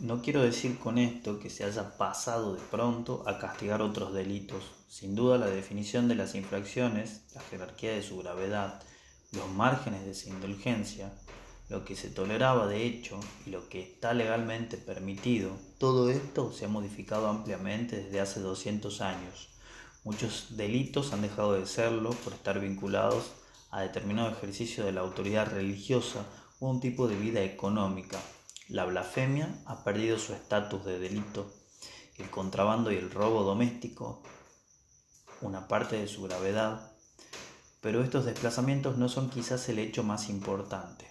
[0.00, 4.62] no quiero decir con esto que se haya pasado de pronto a castigar otros delitos.
[4.88, 8.80] Sin duda la definición de las infracciones, la jerarquía de su gravedad,
[9.32, 11.12] los márgenes de su indulgencia,
[11.68, 16.66] lo que se toleraba de hecho y lo que está legalmente permitido, todo esto se
[16.66, 19.48] ha modificado ampliamente desde hace 200 años.
[20.04, 23.32] Muchos delitos han dejado de serlo por estar vinculados
[23.70, 26.24] a determinado ejercicio de la autoridad religiosa
[26.60, 28.18] o un tipo de vida económica,
[28.68, 31.50] la blasfemia ha perdido su estatus de delito.
[32.18, 34.22] El contrabando y el robo doméstico,
[35.40, 36.92] una parte de su gravedad,
[37.80, 41.06] pero estos desplazamientos no son quizás el hecho más importante.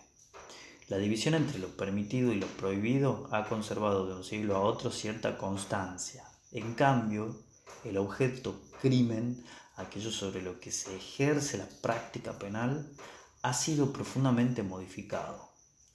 [0.87, 4.91] La división entre lo permitido y lo prohibido ha conservado de un siglo a otro
[4.91, 6.25] cierta constancia.
[6.51, 7.35] En cambio,
[7.83, 9.43] el objeto crimen,
[9.77, 12.87] aquello sobre lo que se ejerce la práctica penal,
[13.41, 15.46] ha sido profundamente modificado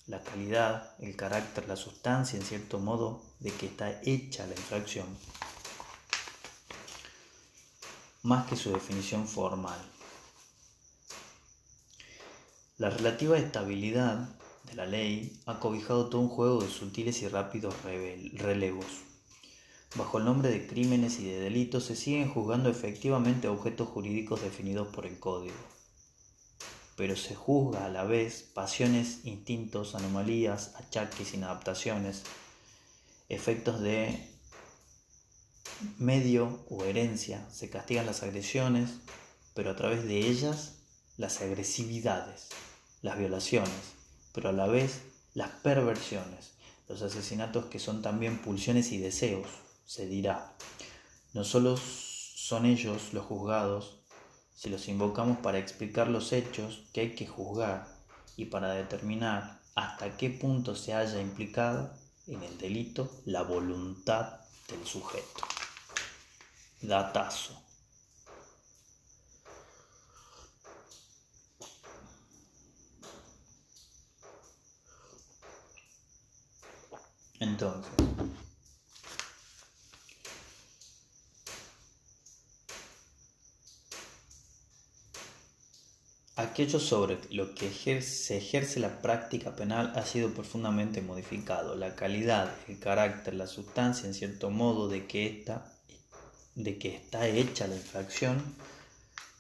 [0.07, 5.07] la calidad, el carácter, la sustancia, en cierto modo, de que está hecha la infracción,
[8.23, 9.79] más que su definición formal.
[12.79, 14.29] La relativa estabilidad
[14.65, 18.87] de la ley ha cobijado todo un juego de sutiles y rápidos relevos.
[19.95, 24.89] Bajo el nombre de crímenes y de delitos se siguen juzgando efectivamente objetos jurídicos definidos
[24.89, 25.55] por el código
[26.97, 32.23] pero se juzga a la vez pasiones, instintos, anomalías, achaques, inadaptaciones,
[33.29, 34.29] efectos de
[35.99, 37.49] medio o herencia.
[37.51, 38.91] Se castigan las agresiones,
[39.55, 40.75] pero a través de ellas
[41.17, 42.49] las agresividades,
[43.01, 43.95] las violaciones,
[44.33, 45.03] pero a la vez
[45.35, 46.53] las perversiones,
[46.89, 49.47] los asesinatos que son también pulsiones y deseos,
[49.87, 50.55] se dirá.
[51.33, 54.02] No solo son ellos los juzgados,
[54.63, 57.89] si los invocamos para explicar los hechos que hay que juzgar
[58.37, 61.93] y para determinar hasta qué punto se haya implicado
[62.29, 64.39] en el delito la voluntad
[64.69, 65.43] del sujeto.
[66.81, 67.61] Datazo.
[77.41, 78.12] Entonces,
[86.43, 87.71] Aquello sobre lo que
[88.03, 91.77] se ejerce la práctica penal ha sido profundamente modificado.
[91.77, 95.45] La calidad, el carácter, la sustancia, en cierto modo, de que,
[96.57, 98.43] está hecha la infracción,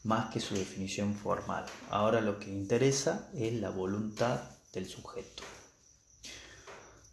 [0.05, 1.67] más que su definición formal.
[1.91, 4.41] Ahora lo que interesa es la voluntad
[4.73, 5.43] del sujeto.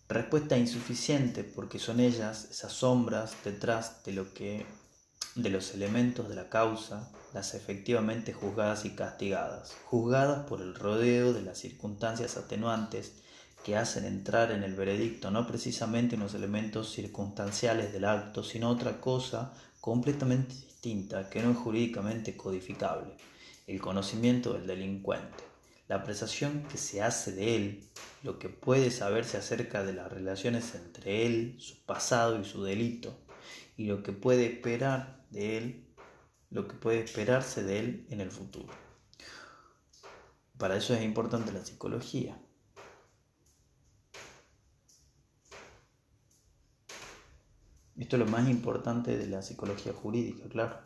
[0.07, 7.53] Respuesta insuficiente porque son ellas, esas sombras detrás de los elementos de la causa, las
[7.53, 13.13] efectivamente juzgadas y castigadas, juzgadas por el rodeo de las circunstancias atenuantes
[13.63, 18.99] que hacen entrar en el veredicto no precisamente los elementos circunstanciales del acto, sino otra
[18.99, 23.15] cosa completamente distinta que no es jurídicamente codificable,
[23.67, 25.43] el conocimiento del delincuente,
[25.87, 27.83] la apreciación que se hace de él,
[28.23, 33.17] lo que puede saberse acerca de las relaciones entre él, su pasado y su delito,
[33.77, 35.88] y lo que puede esperar de él,
[36.49, 38.73] lo que puede esperarse de él en el futuro.
[40.57, 42.37] Para eso es importante la psicología.
[47.97, 50.79] Esto es lo más importante de la psicología jurídica, claro.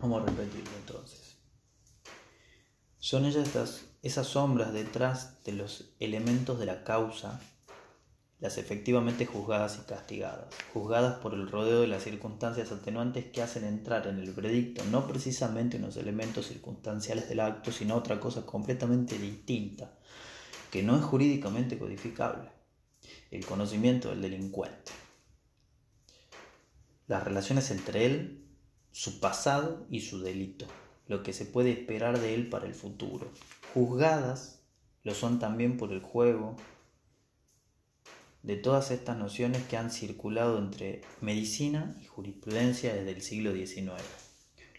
[0.00, 1.36] Vamos a repetirlo entonces.
[2.98, 7.40] Son ellas estas, esas sombras detrás de los elementos de la causa
[8.42, 13.62] las efectivamente juzgadas y castigadas, juzgadas por el rodeo de las circunstancias atenuantes que hacen
[13.62, 19.16] entrar en el veredicto no precisamente unos elementos circunstanciales del acto, sino otra cosa completamente
[19.16, 19.92] distinta,
[20.72, 22.50] que no es jurídicamente codificable,
[23.30, 24.90] el conocimiento del delincuente,
[27.06, 28.44] las relaciones entre él,
[28.90, 30.66] su pasado y su delito,
[31.06, 33.30] lo que se puede esperar de él para el futuro,
[33.72, 34.58] juzgadas
[35.04, 36.56] lo son también por el juego,
[38.42, 43.92] de todas estas nociones que han circulado entre medicina y jurisprudencia desde el siglo XIX.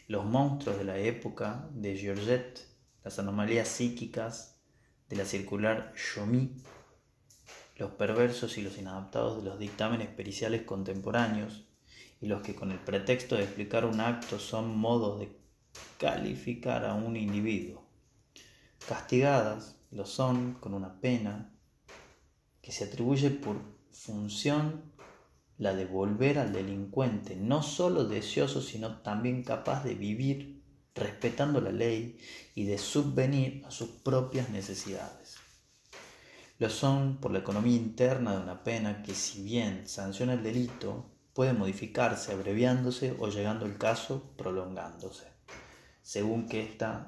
[0.08, 2.68] Los monstruos de la época de Georgette,
[3.04, 4.60] las anomalías psíquicas
[5.10, 6.58] de la circular Chomy,
[7.78, 11.66] los perversos y los inadaptados de los dictámenes periciales contemporáneos,
[12.20, 15.38] y los que con el pretexto de explicar un acto son modos de
[15.98, 17.86] calificar a un individuo.
[18.88, 21.53] Castigadas lo son con una pena
[22.64, 23.58] que se atribuye por
[23.92, 24.94] función
[25.58, 30.64] la de volver al delincuente, no solo deseoso, sino también capaz de vivir
[30.96, 32.18] respetando la ley
[32.56, 35.36] y de subvenir a sus propias necesidades.
[36.58, 41.12] Lo son por la economía interna de una pena que si bien sanciona el delito,
[41.34, 45.28] puede modificarse abreviándose o llegando el caso prolongándose,
[46.02, 47.08] según que, esta,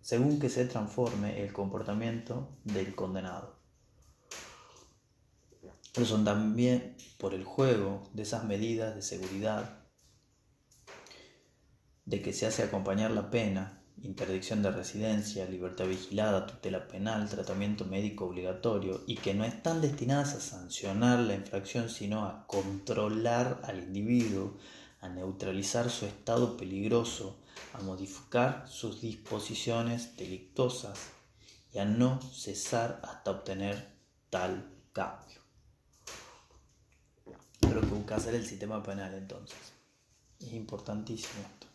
[0.00, 3.57] según que se transforme el comportamiento del condenado.
[5.98, 9.80] Lo son también por el juego de esas medidas de seguridad
[12.04, 17.84] de que se hace acompañar la pena, interdicción de residencia, libertad vigilada, tutela penal, tratamiento
[17.84, 23.80] médico obligatorio, y que no están destinadas a sancionar la infracción, sino a controlar al
[23.80, 24.56] individuo,
[25.00, 27.40] a neutralizar su estado peligroso,
[27.72, 31.08] a modificar sus disposiciones delictuosas
[31.74, 33.98] y a no cesar hasta obtener
[34.30, 35.37] tal cambio.
[37.60, 39.58] Pero que busca hacer el sistema penal entonces.
[40.40, 41.68] Es importantísimo esto.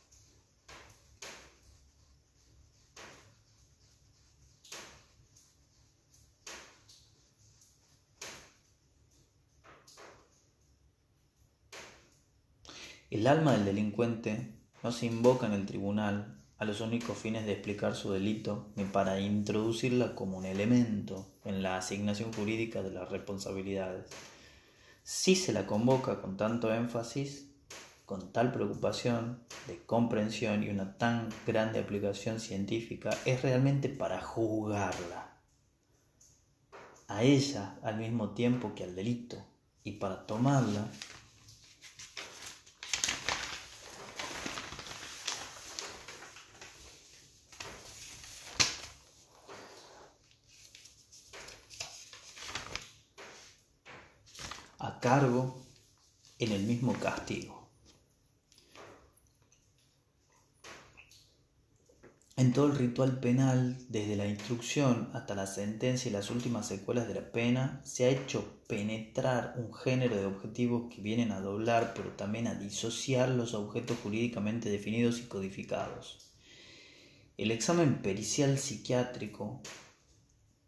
[13.14, 17.52] El alma del delincuente no se invoca en el tribunal a los únicos fines de
[17.52, 23.12] explicar su delito ni para introducirla como un elemento en la asignación jurídica de las
[23.12, 24.08] responsabilidades.
[25.04, 27.49] Si se la convoca con tanto énfasis,
[28.06, 35.41] con tal preocupación de comprensión y una tan grande aplicación científica, es realmente para juzgarla.
[37.10, 39.38] A ella al mismo tiempo que al delito.
[39.84, 40.88] Y para tomarla
[55.04, 55.62] cargo
[56.39, 57.70] en el mismo castigo.
[62.38, 67.10] En todo el ritual penal, desde la instrucción hasta la sentencia y las últimas secuelas
[67.10, 71.93] de la pena, se ha hecho penetrar un género de objetivos que vienen a doblar,
[71.93, 76.32] pero también a disociar los objetos jurídicamente definidos y codificados.
[77.36, 79.62] El examen pericial psiquiátrico,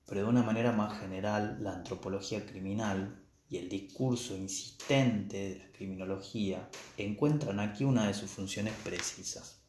[0.05, 3.24] pero de una manera más general, la antropología criminal,
[3.55, 9.61] y el discurso insistente de la criminología encuentran aquí una de sus funciones precisas.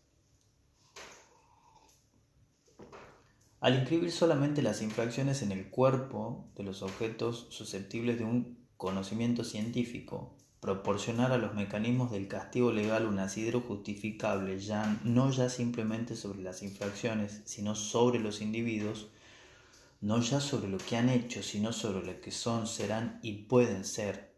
[3.60, 9.44] Al inscribir solamente las infracciones en el cuerpo de los objetos susceptibles de un conocimiento
[9.44, 16.16] científico, proporcionar a los mecanismos del castigo legal un asidero justificable ya no ya simplemente
[16.16, 19.08] sobre las infracciones, sino sobre los individuos,
[20.06, 23.84] no ya sobre lo que han hecho, sino sobre lo que son, serán y pueden
[23.84, 24.36] ser.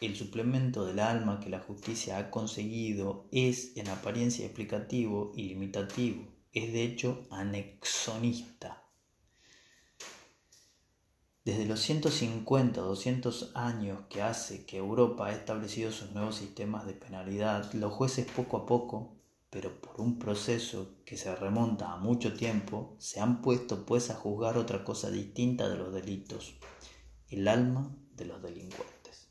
[0.00, 6.26] El suplemento del alma que la justicia ha conseguido es en apariencia explicativo y limitativo,
[6.52, 8.82] es de hecho anexonista.
[11.44, 16.84] Desde los 150 o 200 años que hace que Europa ha establecido sus nuevos sistemas
[16.84, 19.15] de penalidad, los jueces poco a poco
[19.50, 24.14] pero por un proceso que se remonta a mucho tiempo, se han puesto pues a
[24.14, 26.58] juzgar otra cosa distinta de los delitos,
[27.28, 29.28] el alma de los delincuentes.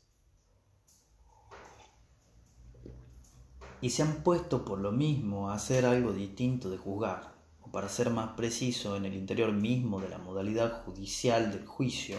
[3.80, 7.88] Y se han puesto por lo mismo a hacer algo distinto de juzgar, o para
[7.88, 12.16] ser más preciso, en el interior mismo de la modalidad judicial del juicio,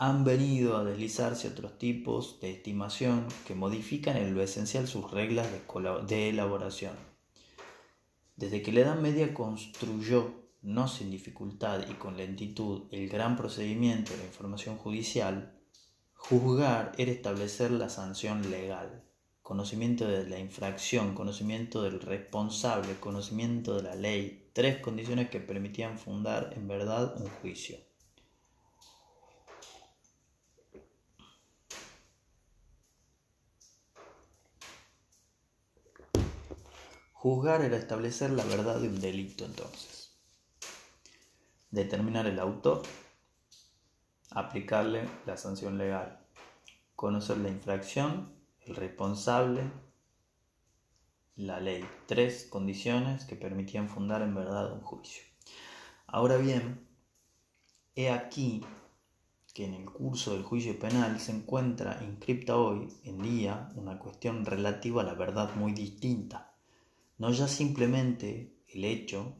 [0.00, 5.48] han venido a deslizarse otros tipos de estimación que modifican en lo esencial sus reglas
[6.06, 6.94] de, elaboración.
[8.36, 14.12] Desde que la Edad Media construyó, no sin dificultad y con lentitud, el gran procedimiento
[14.12, 15.58] de la información judicial,
[16.14, 19.02] juzgar era establecer la sanción legal,
[19.42, 25.98] conocimiento de la infracción, conocimiento del responsable, conocimiento de la ley, tres condiciones que permitían
[25.98, 27.87] fundar en verdad un juicio.
[37.20, 40.16] Juzgar era establecer la verdad de un delito entonces.
[41.72, 42.82] Determinar el autor.
[44.30, 46.20] Aplicarle la sanción legal.
[46.94, 49.68] Conocer la infracción, el responsable,
[51.34, 51.84] la ley.
[52.06, 55.24] Tres condiciones que permitían fundar en verdad un juicio.
[56.06, 56.86] Ahora bien,
[57.96, 58.64] he aquí
[59.54, 64.46] que en el curso del juicio penal se encuentra inscripta hoy en día una cuestión
[64.46, 66.47] relativa a la verdad muy distinta.
[67.18, 69.36] No ya simplemente el hecho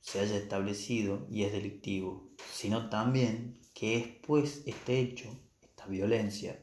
[0.00, 5.28] se haya establecido y es delictivo, sino también que es pues este hecho,
[5.62, 6.62] esta violencia,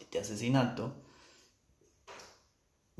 [0.00, 1.02] este asesinato,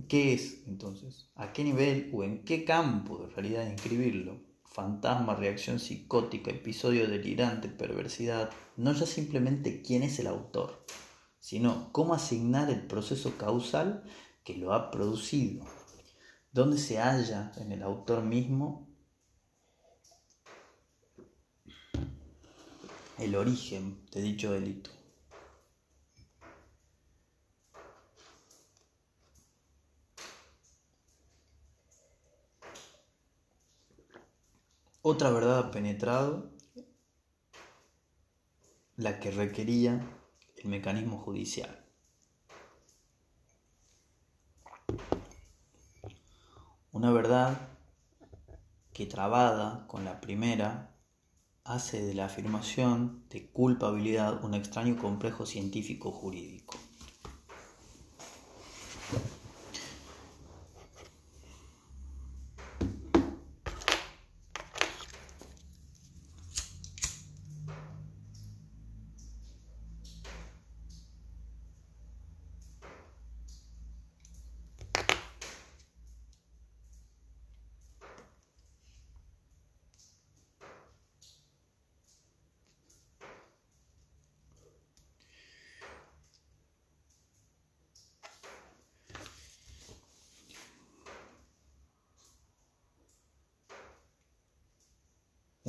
[0.08, 1.30] ¿qué es entonces?
[1.34, 4.48] ¿A qué nivel o en qué campo de realidad inscribirlo?
[4.78, 10.84] fantasma, reacción psicótica, episodio delirante, perversidad, no ya simplemente quién es el autor,
[11.40, 14.04] sino cómo asignar el proceso causal
[14.44, 15.64] que lo ha producido,
[16.58, 18.88] dónde se halla en el autor mismo
[23.16, 24.90] el origen de dicho delito.
[35.02, 36.50] Otra verdad ha penetrado,
[38.96, 40.04] la que requería
[40.56, 41.87] el mecanismo judicial.
[46.90, 47.58] Una verdad
[48.94, 50.96] que trabada con la primera
[51.62, 56.76] hace de la afirmación de culpabilidad un extraño complejo científico jurídico.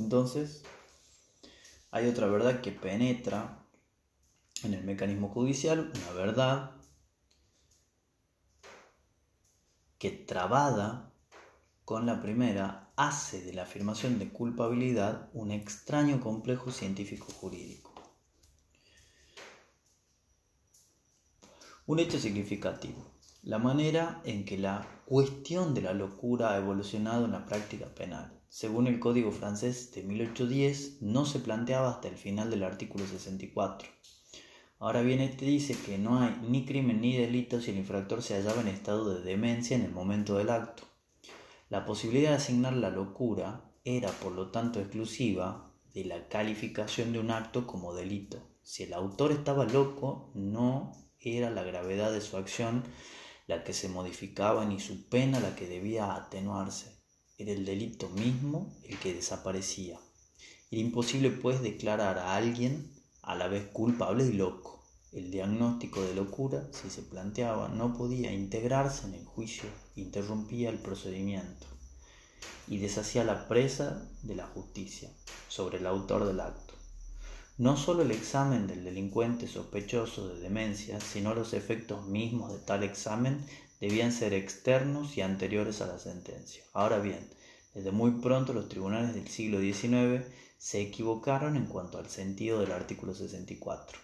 [0.10, 0.64] Entonces,
[1.92, 3.64] hay otra verdad que penetra
[4.64, 6.72] en el mecanismo judicial, una verdad
[10.00, 11.14] que trabada
[11.86, 17.94] con la primera hace de la afirmación de culpabilidad un extraño complejo científico jurídico.
[21.86, 23.06] Un hecho significativo,
[23.44, 28.40] la manera en que la cuestión de la locura ha evolucionado en la práctica penal
[28.50, 33.88] según el Código francés de 1810, no se planteaba hasta el final del artículo 64.
[34.80, 38.34] Ahora bien, este dice que no hay ni crimen ni delito si el infractor se
[38.34, 40.84] hallaba en estado de demencia en el momento del acto.
[41.70, 47.20] La posibilidad de asignar la locura era, por lo tanto, exclusiva de la calificación de
[47.20, 48.42] un acto como delito.
[48.64, 52.84] Si el autor estaba loco, no era la gravedad de su acción
[53.50, 56.96] la que se modificaba ni su pena la que debía atenuarse
[57.36, 60.00] era el delito mismo el que desaparecía.
[60.70, 62.94] Era imposible pues declarar a alguien
[63.24, 64.86] a la vez culpable y loco.
[65.12, 70.78] El diagnóstico de locura, si se planteaba, no podía integrarse en el juicio, interrumpía el
[70.78, 71.66] procedimiento
[72.68, 75.10] y deshacía la presa de la justicia
[75.48, 76.69] sobre el autor del acto.
[77.60, 82.86] No solo el examen del delincuente sospechoso de demencia, sino los efectos mismos de tal
[82.86, 83.46] examen
[83.82, 86.64] debían ser externos y anteriores a la sentencia.
[86.72, 87.20] Ahora bien,
[87.74, 90.26] desde muy pronto los tribunales del siglo XIX
[90.58, 94.00] se equivocaron en cuanto al sentido del artículo 64.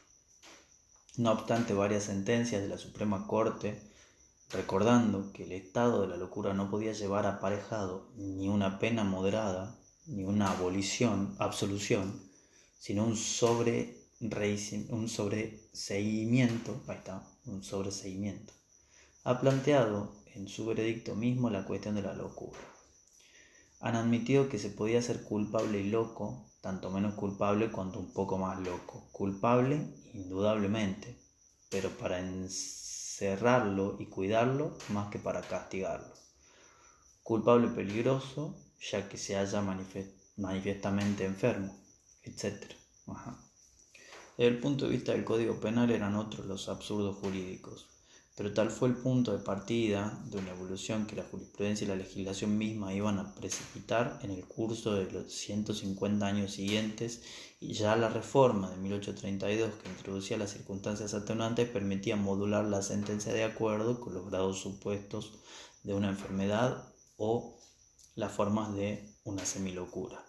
[1.16, 3.82] No obstante, varias sentencias de la Suprema Corte,
[4.52, 9.80] recordando que el estado de la locura no podía llevar aparejado ni una pena moderada,
[10.08, 12.35] ni una abolición, absolución,
[12.86, 14.06] sino un sobre
[14.90, 18.54] un sobreseimiento, ahí está, un sobreseimiento
[19.24, 22.60] ha planteado en su veredicto mismo la cuestión de la locura.
[23.80, 28.38] Han admitido que se podía ser culpable y loco, tanto menos culpable cuanto un poco
[28.38, 29.10] más loco.
[29.12, 29.82] Culpable,
[30.14, 31.18] indudablemente,
[31.72, 36.14] pero para encerrarlo y cuidarlo más que para castigarlo.
[37.24, 39.64] Culpable peligroso, ya que se haya
[40.38, 41.85] manifiestamente enfermo,
[42.26, 42.74] etc.
[44.38, 47.88] Desde el punto de vista del Código Penal eran otros los absurdos jurídicos
[48.36, 51.96] pero tal fue el punto de partida de una evolución que la jurisprudencia y la
[51.96, 57.24] legislación misma iban a precipitar en el curso de los 150 años siguientes
[57.62, 63.32] y ya la reforma de 1832 que introducía las circunstancias atenuantes permitía modular la sentencia
[63.32, 65.40] de acuerdo con los grados supuestos
[65.84, 67.58] de una enfermedad o
[68.16, 70.26] las formas de una semilocura.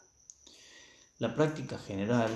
[1.18, 2.30] La práctica general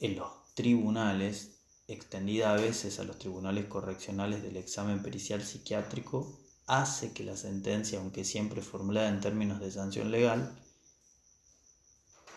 [0.00, 1.58] en los tribunales
[1.88, 7.98] extendida a veces a los tribunales correccionales del examen pericial psiquiátrico, hace que la sentencia,
[7.98, 10.62] aunque siempre formulada en términos de sanción legal,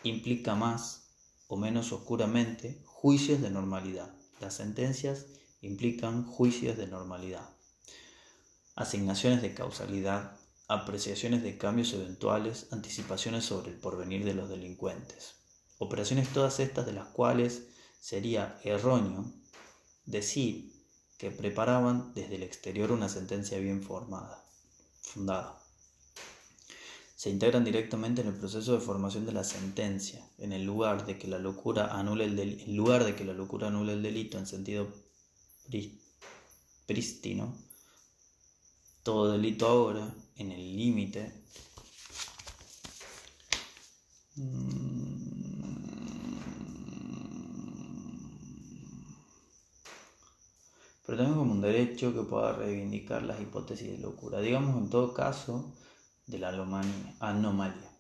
[0.04, 1.10] implica más
[1.48, 4.16] o menos oscuramente juicios de normalidad.
[4.40, 5.26] Las sentencias
[5.60, 7.50] implican juicios de normalidad,
[8.76, 10.40] asignaciones de causalidad,
[10.70, 15.41] apreciaciones de cambios eventuales, anticipaciones sobre el porvenir de los delincuentes.
[15.82, 17.64] Operaciones todas estas de las cuales
[18.00, 19.26] sería erróneo
[20.06, 20.72] decir
[21.18, 24.46] que preparaban desde el exterior una sentencia bien formada,
[25.02, 25.60] fundada.
[27.16, 31.18] Se integran directamente en el proceso de formación de la sentencia, en el lugar de
[31.18, 34.88] que la locura anule el, en lugar de que la locura el delito en sentido
[36.86, 37.58] prístino,
[39.02, 41.42] todo delito ahora, en el límite,
[51.12, 54.40] pero también como un derecho que pueda reivindicar las hipótesis de locura.
[54.40, 55.76] Digamos en todo caso
[56.26, 56.48] de la
[57.20, 57.92] anomalía.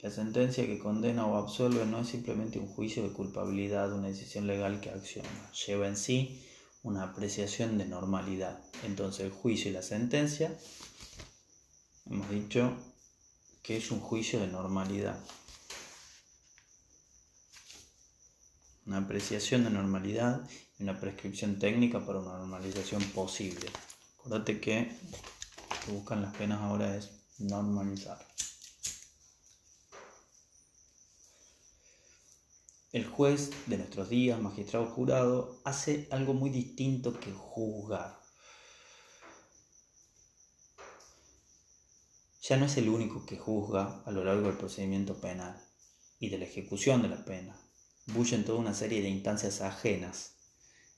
[0.00, 4.46] La sentencia que condena o absuelve no es simplemente un juicio de culpabilidad, una decisión
[4.46, 5.28] legal que acciona,
[5.66, 6.42] lleva en sí
[6.82, 8.58] una apreciación de normalidad.
[8.82, 10.50] Entonces el juicio y la sentencia,
[12.06, 12.72] hemos dicho
[13.62, 15.22] que es un juicio de normalidad.
[18.88, 23.66] Una apreciación de normalidad y una prescripción técnica para una normalización posible.
[24.18, 24.90] Acuérdate que
[25.70, 28.18] lo que buscan las penas ahora es normalizar.
[32.90, 38.18] El juez de nuestros días, magistrado jurado, hace algo muy distinto que juzgar.
[42.40, 45.62] Ya no es el único que juzga a lo largo del procedimiento penal
[46.18, 47.67] y de la ejecución de la pena.
[48.12, 50.34] Bullen toda una serie de instancias ajenas.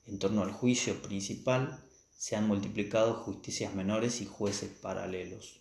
[0.06, 1.84] En torno al juicio principal
[2.16, 5.61] se han multiplicado justicias menores y jueces paralelos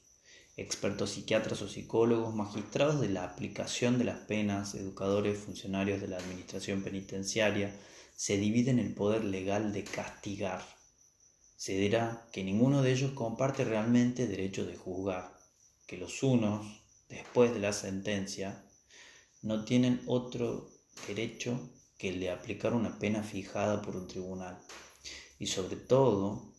[0.59, 6.17] expertos psiquiatras o psicólogos, magistrados de la aplicación de las penas, educadores, funcionarios de la
[6.17, 7.73] administración penitenciaria,
[8.15, 10.61] se dividen el poder legal de castigar.
[11.55, 15.33] Se dirá que ninguno de ellos comparte realmente derecho de juzgar,
[15.87, 18.65] que los unos, después de la sentencia,
[19.41, 20.69] no tienen otro
[21.07, 24.59] derecho que el de aplicar una pena fijada por un tribunal,
[25.37, 26.53] y sobre todo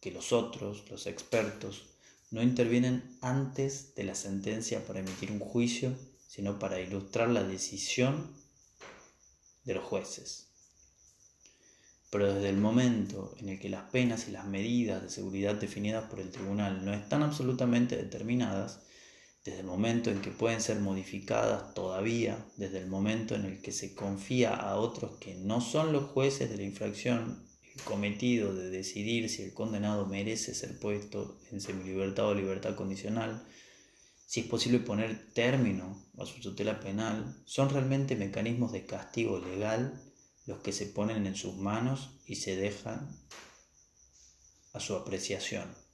[0.00, 1.86] que los otros, los expertos,
[2.30, 8.34] no intervienen antes de la sentencia para emitir un juicio, sino para ilustrar la decisión
[9.64, 10.48] de los jueces.
[12.10, 16.08] Pero desde el momento en el que las penas y las medidas de seguridad definidas
[16.08, 18.80] por el tribunal no están absolutamente determinadas,
[19.48, 23.72] desde el momento en que pueden ser modificadas todavía, desde el momento en el que
[23.72, 27.48] se confía a otros que no son los jueces de la infracción
[27.84, 33.46] cometido de decidir si el condenado merece ser puesto en semilibertad o libertad condicional,
[34.26, 40.02] si es posible poner término a su tutela penal, son realmente mecanismos de castigo legal
[40.44, 43.08] los que se ponen en sus manos y se dejan
[44.74, 45.87] a su apreciación.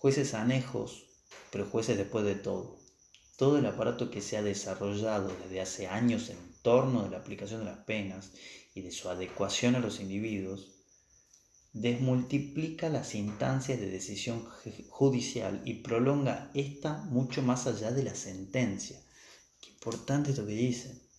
[0.00, 1.10] Jueces anejos,
[1.52, 2.78] pero jueces después de todo.
[3.36, 7.60] Todo el aparato que se ha desarrollado desde hace años en torno de la aplicación
[7.60, 8.32] de las penas
[8.74, 10.70] y de su adecuación a los individuos,
[11.74, 14.48] desmultiplica las instancias de decisión
[14.88, 18.98] judicial y prolonga esta mucho más allá de la sentencia.
[19.60, 21.09] Qué importante esto que dice.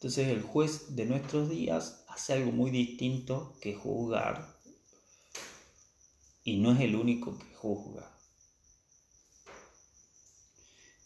[0.00, 4.56] Entonces el juez de nuestros días hace algo muy distinto que juzgar
[6.42, 8.10] y no es el único que juzga.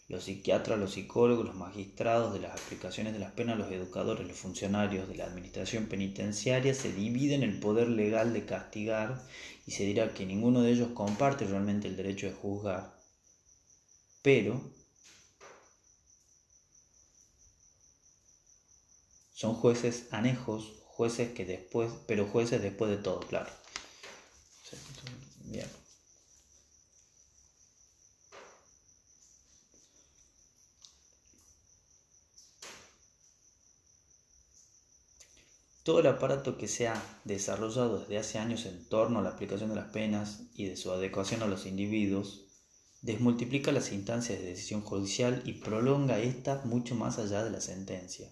[0.07, 4.39] Los psiquiatras, los psicólogos, los magistrados de las aplicaciones de las penas, los educadores, los
[4.39, 9.27] funcionarios de la administración penitenciaria se dividen el poder legal de castigar
[9.67, 12.95] y se dirá que ninguno de ellos comparte realmente el derecho de juzgar.
[14.23, 14.73] Pero
[19.45, 23.51] son jueces anejos, jueces que después, pero jueces después de todo, claro.
[35.83, 39.69] Todo el aparato que se ha desarrollado desde hace años en torno a la aplicación
[39.69, 42.47] de las penas y de su adecuación a los individuos
[43.03, 48.31] desmultiplica las instancias de decisión judicial y prolonga estas mucho más allá de la sentencia.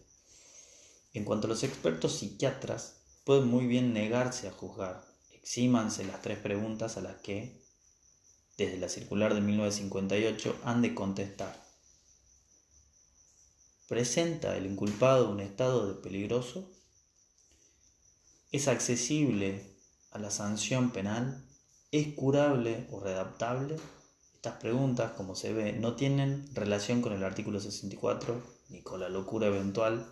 [1.12, 6.38] En cuanto a los expertos psiquiatras, pueden muy bien negarse a juzgar, exímanse las tres
[6.38, 7.62] preguntas a las que,
[8.56, 11.62] desde la circular de 1958, han de contestar.
[13.88, 16.68] ¿Presenta el inculpado un estado de peligroso?
[18.52, 19.64] es accesible
[20.10, 21.42] a la sanción penal,
[21.90, 23.76] ¿Es curable o readaptable?
[24.34, 29.10] Estas preguntas, como se ve, no tienen relación con el artículo 64 ni con la
[29.10, 30.06] locura eventual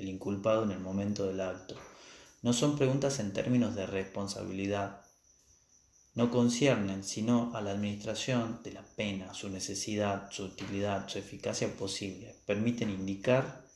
[0.00, 1.76] del inculpado en el momento del acto.
[2.40, 5.02] No son preguntas en términos de responsabilidad.
[6.14, 11.76] No conciernen sino a la administración de la pena, su necesidad, su utilidad, su eficacia
[11.76, 12.34] posible.
[12.46, 13.66] Permiten indicar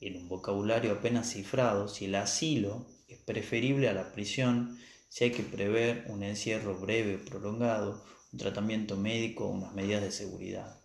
[0.00, 4.78] en un vocabulario apenas cifrado si el asilo es preferible a la prisión,
[5.08, 10.02] si hay que prever un encierro breve o prolongado, un tratamiento médico o unas medidas
[10.02, 10.81] de seguridad.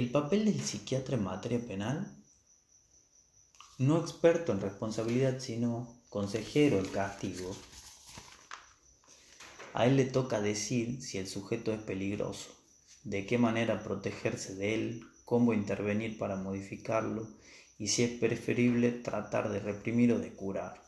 [0.00, 2.10] El papel del psiquiatra en materia penal,
[3.76, 7.54] no experto en responsabilidad, sino consejero en castigo,
[9.74, 12.48] a él le toca decir si el sujeto es peligroso,
[13.04, 17.28] de qué manera protegerse de él, cómo intervenir para modificarlo
[17.76, 20.82] y si es preferible tratar de reprimir o de curar.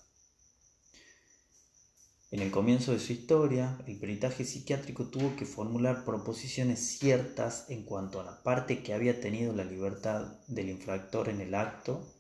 [2.33, 7.83] En el comienzo de su historia, el peritaje psiquiátrico tuvo que formular proposiciones ciertas en
[7.85, 12.11] cuanto a la parte que había tenido la libertad del infractor en el acto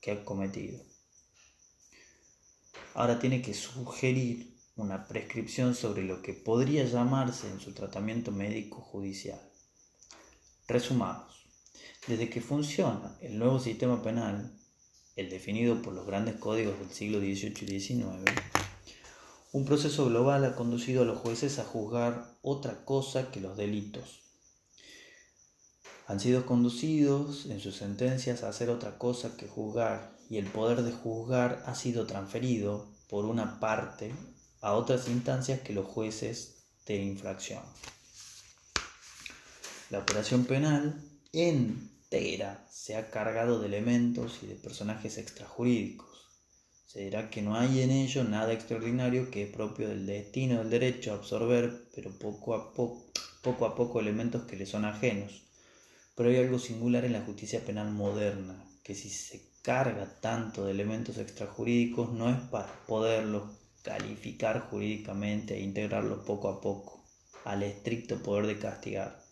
[0.00, 0.80] que ha cometido.
[2.94, 8.80] Ahora tiene que sugerir una prescripción sobre lo que podría llamarse en su tratamiento médico
[8.80, 9.40] judicial.
[10.68, 11.48] Resumamos.
[12.06, 14.56] Desde que funciona el nuevo sistema penal,
[15.16, 18.57] el definido por los grandes códigos del siglo XVIII y XIX,
[19.52, 24.20] un proceso global ha conducido a los jueces a juzgar otra cosa que los delitos.
[26.06, 30.82] Han sido conducidos en sus sentencias a hacer otra cosa que juzgar y el poder
[30.82, 34.14] de juzgar ha sido transferido por una parte
[34.60, 37.62] a otras instancias que los jueces de infracción.
[39.90, 46.07] La operación penal entera se ha cargado de elementos y de personajes extrajurídicos.
[46.88, 50.70] Se dirá que no hay en ello nada extraordinario que es propio del destino del
[50.70, 53.04] derecho a absorber, pero poco a poco,
[53.42, 55.42] poco a poco elementos que le son ajenos.
[56.16, 60.70] Pero hay algo singular en la justicia penal moderna, que si se carga tanto de
[60.70, 63.42] elementos extrajurídicos no es para poderlos
[63.82, 67.04] calificar jurídicamente e integrarlos poco a poco
[67.44, 69.27] al estricto poder de castigar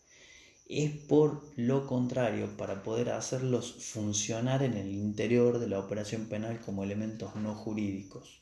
[0.68, 6.60] es por lo contrario para poder hacerlos funcionar en el interior de la operación penal
[6.60, 8.40] como elementos no jurídicos.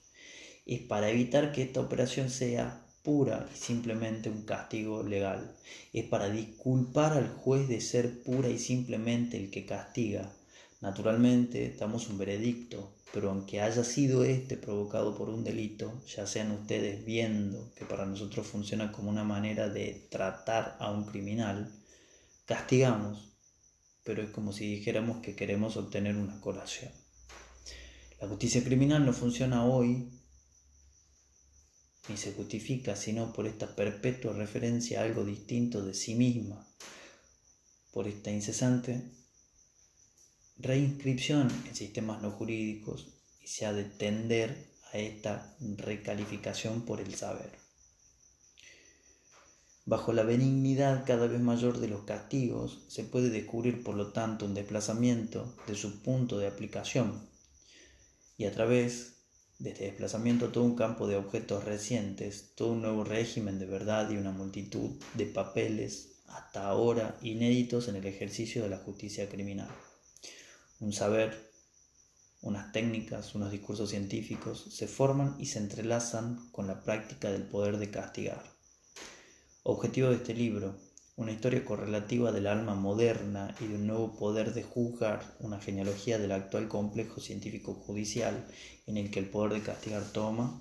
[0.65, 5.55] Es para evitar que esta operación sea pura y simplemente un castigo legal.
[5.93, 10.33] Es para disculpar al juez de ser pura y simplemente el que castiga.
[10.81, 16.53] Naturalmente damos un veredicto, pero aunque haya sido este provocado por un delito, ya sean
[16.53, 21.71] ustedes viendo que para nosotros funciona como una manera de tratar a un criminal,
[22.45, 23.37] castigamos,
[24.03, 26.93] pero es como si dijéramos que queremos obtener una colación.
[28.21, 30.11] La justicia criminal no funciona hoy
[32.09, 36.69] ni se justifica sino por esta perpetua referencia a algo distinto de sí misma,
[37.93, 39.11] por esta incesante
[40.59, 43.09] reinscripción en sistemas no jurídicos
[43.41, 47.64] y se ha de tender a esta recalificación por el saber
[49.87, 54.47] bajo la benignidad cada vez mayor de los castigos, se puede descubrir por lo tanto
[54.47, 57.29] un desplazamiento de su punto de aplicación
[58.37, 59.15] y a través
[59.59, 64.11] de este desplazamiento todo un campo de objetos recientes, todo un nuevo régimen de verdad
[64.11, 69.69] y una multitud de papeles hasta ahora inéditos en el ejercicio de la justicia criminal.
[70.81, 71.53] Un saber,
[72.43, 77.79] unas técnicas, unos discursos científicos se forman y se entrelazan con la práctica del poder
[77.79, 78.54] de castigar.
[79.67, 80.75] Objetivo de este libro,
[81.17, 86.19] una historia correlativa del alma moderna y de un nuevo poder de juzgar, una genealogía
[86.19, 88.47] del actual complejo científico judicial
[88.87, 90.61] en el que el poder de castigar toma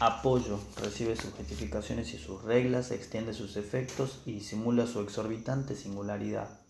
[0.00, 6.65] apoyo, recibe sus justificaciones y sus reglas, extiende sus efectos y disimula su exorbitante singularidad.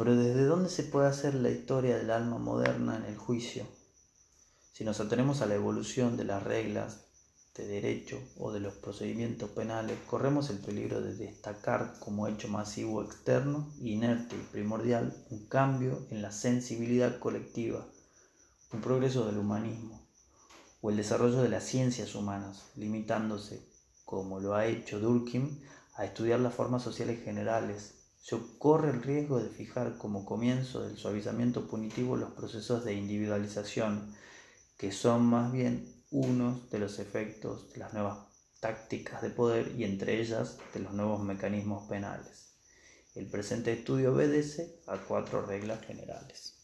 [0.00, 3.66] Pero ¿desde dónde se puede hacer la historia del alma moderna en el juicio?
[4.72, 7.02] Si nos atenemos a la evolución de las reglas
[7.54, 13.02] de derecho o de los procedimientos penales, corremos el peligro de destacar como hecho masivo
[13.02, 17.86] externo, inerte y primordial un cambio en la sensibilidad colectiva,
[18.72, 20.00] un progreso del humanismo
[20.80, 23.68] o el desarrollo de las ciencias humanas, limitándose,
[24.06, 25.60] como lo ha hecho Durkheim,
[25.96, 30.96] a estudiar las formas sociales generales se corre el riesgo de fijar como comienzo del
[30.96, 34.14] suavizamiento punitivo los procesos de individualización,
[34.76, 38.18] que son más bien unos de los efectos de las nuevas
[38.60, 42.52] tácticas de poder y entre ellas de los nuevos mecanismos penales.
[43.14, 46.59] El presente estudio obedece a cuatro reglas generales.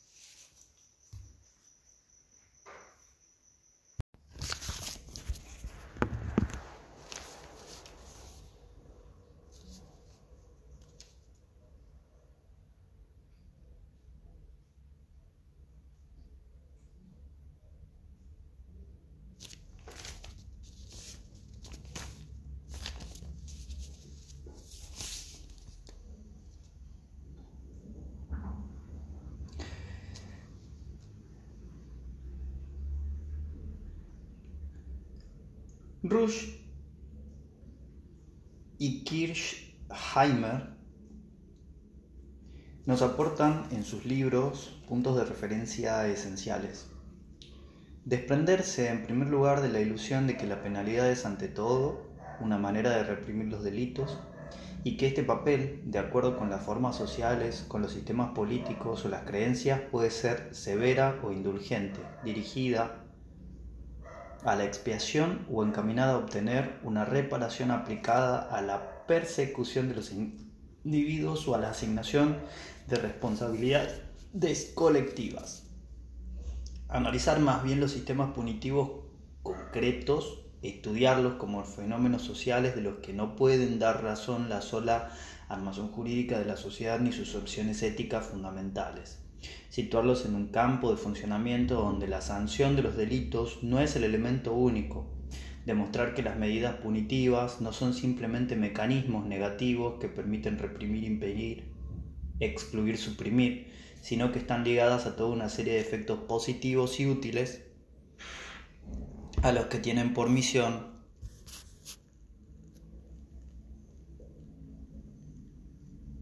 [38.79, 40.77] Y Kirchheimer
[42.85, 46.87] nos aportan en sus libros puntos de referencia esenciales.
[48.05, 52.07] Desprenderse, en primer lugar, de la ilusión de que la penalidad es ante todo
[52.39, 54.19] una manera de reprimir los delitos
[54.85, 59.09] y que este papel, de acuerdo con las formas sociales, con los sistemas políticos o
[59.09, 63.06] las creencias, puede ser severa o indulgente, dirigida
[64.45, 70.13] a la expiación o encaminada a obtener una reparación aplicada a la persecución de los
[70.13, 72.37] individuos o a la asignación
[72.89, 75.65] de responsabilidades colectivas.
[76.89, 79.05] Analizar más bien los sistemas punitivos
[79.43, 85.11] concretos, estudiarlos como fenómenos sociales de los que no pueden dar razón la sola
[85.49, 89.26] armación jurídica de la sociedad ni sus opciones éticas fundamentales
[89.69, 94.05] situarlos en un campo de funcionamiento donde la sanción de los delitos no es el
[94.05, 95.07] elemento único,
[95.67, 101.65] demostrar que las medidas punitivas no son simplemente mecanismos negativos que permiten reprimir, impedir,
[102.41, 107.63] excluir, suprimir, sino que están ligadas a toda una serie de efectos positivos y útiles
[109.43, 110.97] a los que tienen por misión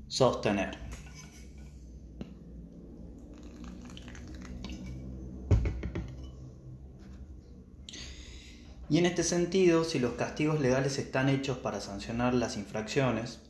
[0.08, 0.83] sostener.
[8.90, 13.40] Y en este sentido, si los castigos legales están hechos para sancionar las infracciones,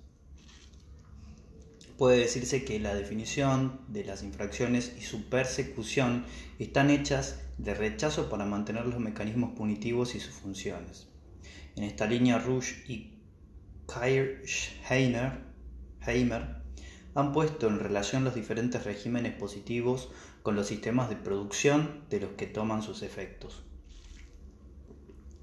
[1.98, 6.24] puede decirse que la definición de las infracciones y su persecución
[6.58, 11.08] están hechas de rechazo para mantener los mecanismos punitivos y sus funciones.
[11.76, 13.18] En esta línea, Rush y
[13.88, 15.54] Kirchheimer
[17.14, 20.10] han puesto en relación los diferentes regímenes positivos
[20.42, 23.64] con los sistemas de producción de los que toman sus efectos.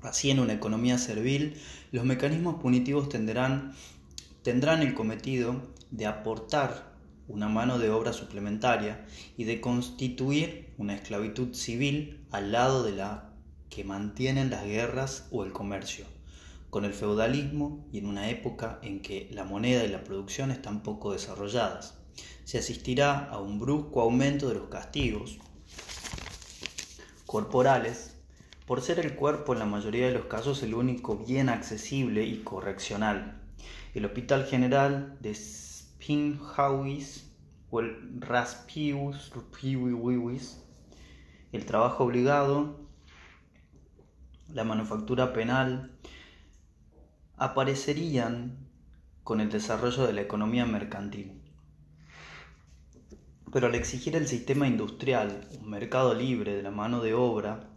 [0.01, 3.73] Así, en una economía servil, los mecanismos punitivos tendrán,
[4.41, 6.91] tendrán el cometido de aportar
[7.27, 9.05] una mano de obra suplementaria
[9.37, 13.33] y de constituir una esclavitud civil al lado de la
[13.69, 16.05] que mantienen las guerras o el comercio,
[16.69, 20.83] con el feudalismo y en una época en que la moneda y la producción están
[20.83, 21.95] poco desarrolladas.
[22.43, 25.37] Se asistirá a un brusco aumento de los castigos
[27.25, 28.10] corporales
[28.71, 32.37] por ser el cuerpo en la mayoría de los casos el único bien accesible y
[32.37, 33.37] correccional.
[33.93, 37.29] El Hospital General de Spinhauis
[37.69, 39.33] o el Raspius,
[41.51, 42.79] el trabajo obligado,
[44.47, 45.91] la manufactura penal,
[47.35, 48.69] aparecerían
[49.25, 51.41] con el desarrollo de la economía mercantil.
[53.51, 57.67] Pero al exigir el sistema industrial un mercado libre de la mano de obra,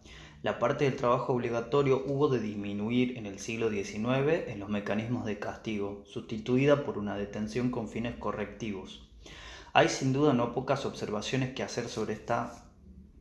[0.45, 5.25] la parte del trabajo obligatorio hubo de disminuir en el siglo XIX en los mecanismos
[5.25, 9.09] de castigo, sustituida por una detención con fines correctivos.
[9.73, 12.63] Hay sin duda no pocas observaciones que hacer sobre esta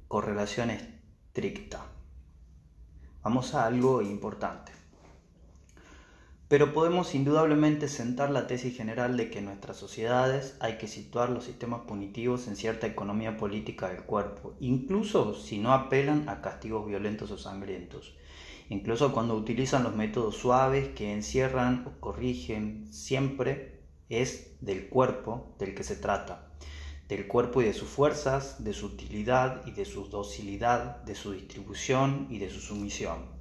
[0.09, 1.85] correlación estricta.
[3.21, 4.73] Vamos a algo importante.
[6.53, 11.31] Pero podemos indudablemente sentar la tesis general de que en nuestras sociedades hay que situar
[11.31, 16.85] los sistemas punitivos en cierta economía política del cuerpo, incluso si no apelan a castigos
[16.85, 18.13] violentos o sangrientos,
[18.69, 23.79] incluso cuando utilizan los métodos suaves que encierran o corrigen, siempre
[24.09, 26.51] es del cuerpo del que se trata,
[27.07, 31.31] del cuerpo y de sus fuerzas, de su utilidad y de su docilidad, de su
[31.31, 33.32] distribución y de su sumisión.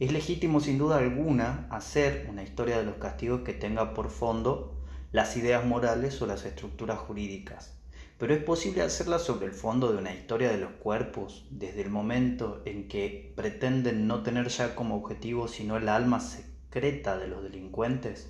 [0.00, 4.74] Es legítimo sin duda alguna hacer una historia de los castigos que tenga por fondo
[5.12, 7.78] las ideas morales o las estructuras jurídicas,
[8.18, 11.90] pero es posible hacerla sobre el fondo de una historia de los cuerpos desde el
[11.90, 17.44] momento en que pretenden no tener ya como objetivo sino el alma secreta de los
[17.44, 18.28] delincuentes.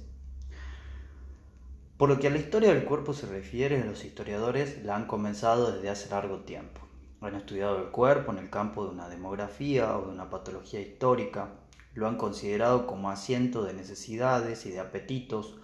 [1.96, 5.72] Por lo que a la historia del cuerpo se refiere, los historiadores la han comenzado
[5.72, 6.84] desde hace largo tiempo.
[7.25, 11.55] Han estudiado el cuerpo en el campo de una demografía o de una patología histórica,
[11.95, 15.57] Lo han considerado como asiento de necesidades y de apetitos,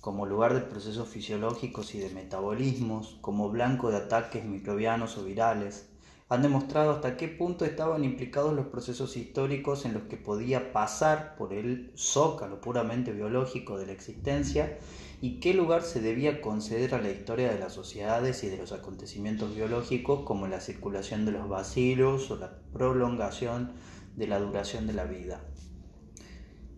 [0.00, 5.90] como lugar de procesos fisiológicos y de metabolismos, como blanco de ataques microbianos o virales.
[6.30, 11.36] Han demostrado hasta qué punto estaban implicados los procesos históricos en los que podía pasar
[11.36, 14.78] por el zócalo puramente biológico de la existencia
[15.22, 18.72] y qué lugar se debía conceder a la historia de las sociedades y de los
[18.72, 23.70] acontecimientos biológicos como la circulación de los bacilos o la prolongación
[24.16, 25.44] de la duración de la vida.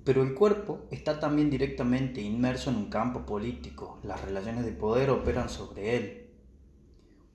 [0.05, 5.09] Pero el cuerpo está también directamente inmerso en un campo político, las relaciones de poder
[5.09, 6.31] operan sobre él.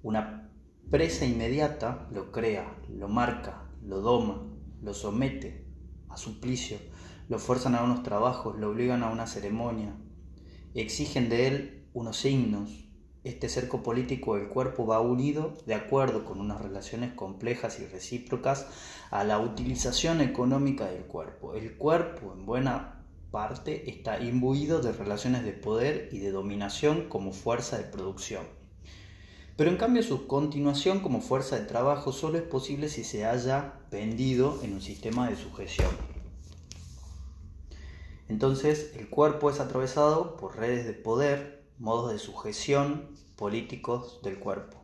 [0.03, 0.51] Una
[0.91, 4.43] presa inmediata lo crea, lo marca, lo doma,
[4.83, 5.65] lo somete
[6.07, 6.77] a suplicio,
[7.29, 9.95] lo fuerzan a unos trabajos, lo obligan a una ceremonia,
[10.75, 12.85] exigen de él unos signos.
[13.23, 18.67] Este cerco político del cuerpo va unido, de acuerdo con unas relaciones complejas y recíprocas,
[19.11, 21.53] a la utilización económica del cuerpo.
[21.53, 27.33] El cuerpo, en buena parte, está imbuido de relaciones de poder y de dominación como
[27.33, 28.45] fuerza de producción.
[29.57, 33.73] Pero en cambio su continuación como fuerza de trabajo solo es posible si se haya
[33.91, 36.18] vendido en un sistema de sujeción.
[38.29, 44.77] Entonces el cuerpo es atravesado por redes de poder, modos de sujeción políticos del cuerpo.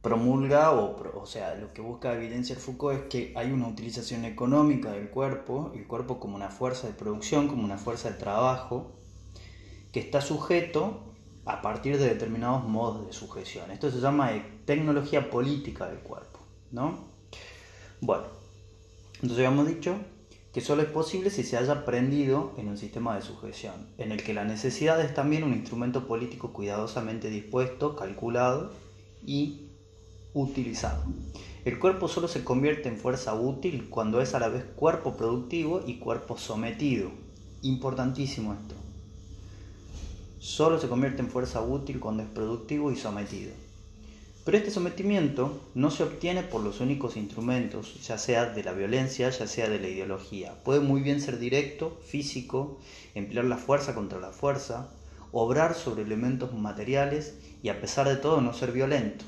[0.00, 4.92] Promulga, o, o sea, lo que busca evidenciar Foucault es que hay una utilización económica
[4.92, 8.92] del cuerpo, el cuerpo como una fuerza de producción, como una fuerza de trabajo,
[9.92, 11.12] que está sujeto
[11.44, 13.70] a partir de determinados modos de sujeción.
[13.70, 14.30] Esto se llama
[14.64, 17.08] tecnología política del cuerpo, ¿no?
[18.00, 18.24] Bueno,
[19.14, 19.96] entonces habíamos dicho
[20.58, 24.24] que solo es posible si se haya aprendido en un sistema de sujeción, en el
[24.24, 28.72] que la necesidad es también un instrumento político cuidadosamente dispuesto, calculado
[29.24, 29.68] y
[30.34, 31.04] utilizado.
[31.64, 35.80] El cuerpo solo se convierte en fuerza útil cuando es a la vez cuerpo productivo
[35.86, 37.12] y cuerpo sometido.
[37.62, 38.74] Importantísimo esto.
[40.40, 43.52] Solo se convierte en fuerza útil cuando es productivo y sometido.
[44.48, 49.28] Pero este sometimiento no se obtiene por los únicos instrumentos, ya sea de la violencia,
[49.28, 50.54] ya sea de la ideología.
[50.64, 52.78] Puede muy bien ser directo, físico,
[53.14, 54.88] emplear la fuerza contra la fuerza,
[55.32, 59.26] obrar sobre elementos materiales y a pesar de todo no ser violento.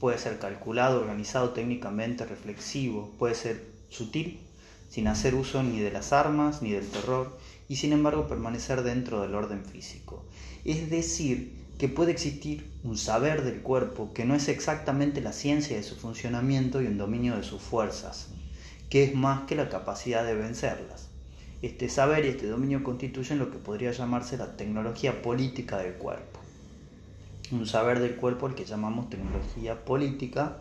[0.00, 4.38] Puede ser calculado, organizado técnicamente, reflexivo, puede ser sutil,
[4.90, 7.38] sin hacer uso ni de las armas ni del terror,
[7.70, 10.26] y sin embargo permanecer dentro del orden físico.
[10.66, 15.76] Es decir, que puede existir un saber del cuerpo que no es exactamente la ciencia
[15.76, 18.30] de su funcionamiento y un dominio de sus fuerzas,
[18.90, 21.08] que es más que la capacidad de vencerlas.
[21.62, 26.40] Este saber y este dominio constituyen lo que podría llamarse la tecnología política del cuerpo.
[27.52, 30.58] Un saber del cuerpo al que llamamos tecnología política,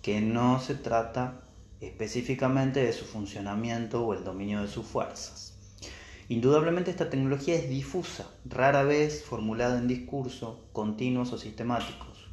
[0.00, 1.42] que no se trata
[1.80, 5.53] específicamente de su funcionamiento o el dominio de sus fuerzas.
[6.28, 12.28] Indudablemente esta tecnología es difusa, rara vez formulada en discurso, continuos o sistemáticos.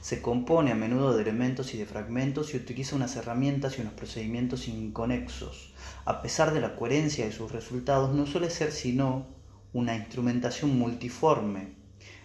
[0.00, 3.92] Se compone a menudo de elementos y de fragmentos y utiliza unas herramientas y unos
[3.92, 5.72] procedimientos inconexos.
[6.04, 9.26] A pesar de la coherencia de sus resultados, no suele ser sino
[9.72, 11.68] una instrumentación multiforme.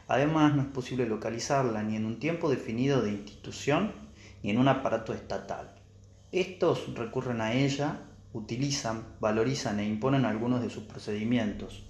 [0.08, 3.92] Además, no es posible localizarla ni en un tiempo definido de institución
[4.42, 5.76] ni en un aparato estatal.
[6.32, 11.84] Estos recurren a ella utilizan, valorizan e imponen algunos de sus procedimientos,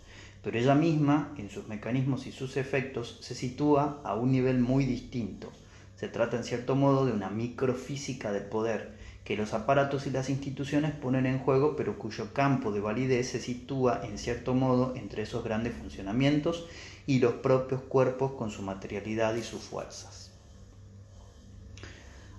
[0.44, 4.86] pero ella misma, en sus mecanismos y sus efectos, se sitúa a un nivel muy
[4.86, 5.52] distinto.
[5.96, 10.32] Se trata en cierto modo de una microfísica de poder que los aparatos y las
[10.32, 15.22] instituciones ponen en juego, pero cuyo campo de validez se sitúa en cierto modo entre
[15.24, 16.66] esos grandes funcionamientos
[17.06, 20.31] y los propios cuerpos con su materialidad y sus fuerzas.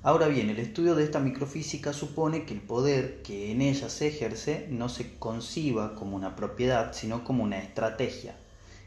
[0.04, 4.08] Ahora bien, el estudio de esta microfísica supone que el poder que en ella se
[4.08, 8.34] ejerce no se conciba como una propiedad, sino como una estrategia,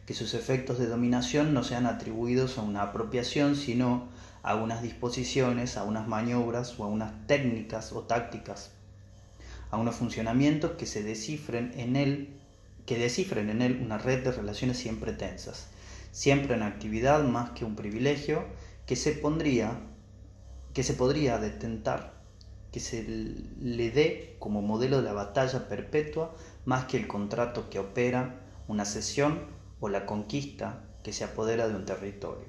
[0.06, 4.10] que sus efectos de dominación no sean atribuidos a una apropiación, sino
[4.44, 8.72] a unas disposiciones, a unas maniobras o a unas técnicas o tácticas,
[9.72, 12.34] a unos funcionamientos que se descifren en él,
[12.86, 15.68] que descifren en él una red de relaciones siempre tensas,
[16.12, 18.44] siempre en actividad más que un privilegio
[18.86, 19.80] que se pondría
[20.76, 22.14] que se podría detentar,
[22.74, 26.36] que se le dé como modelo de la batalla perpetua
[26.66, 29.40] más que el contrato que opera una cesión
[29.80, 32.48] o la conquista que se apodera de un territorio.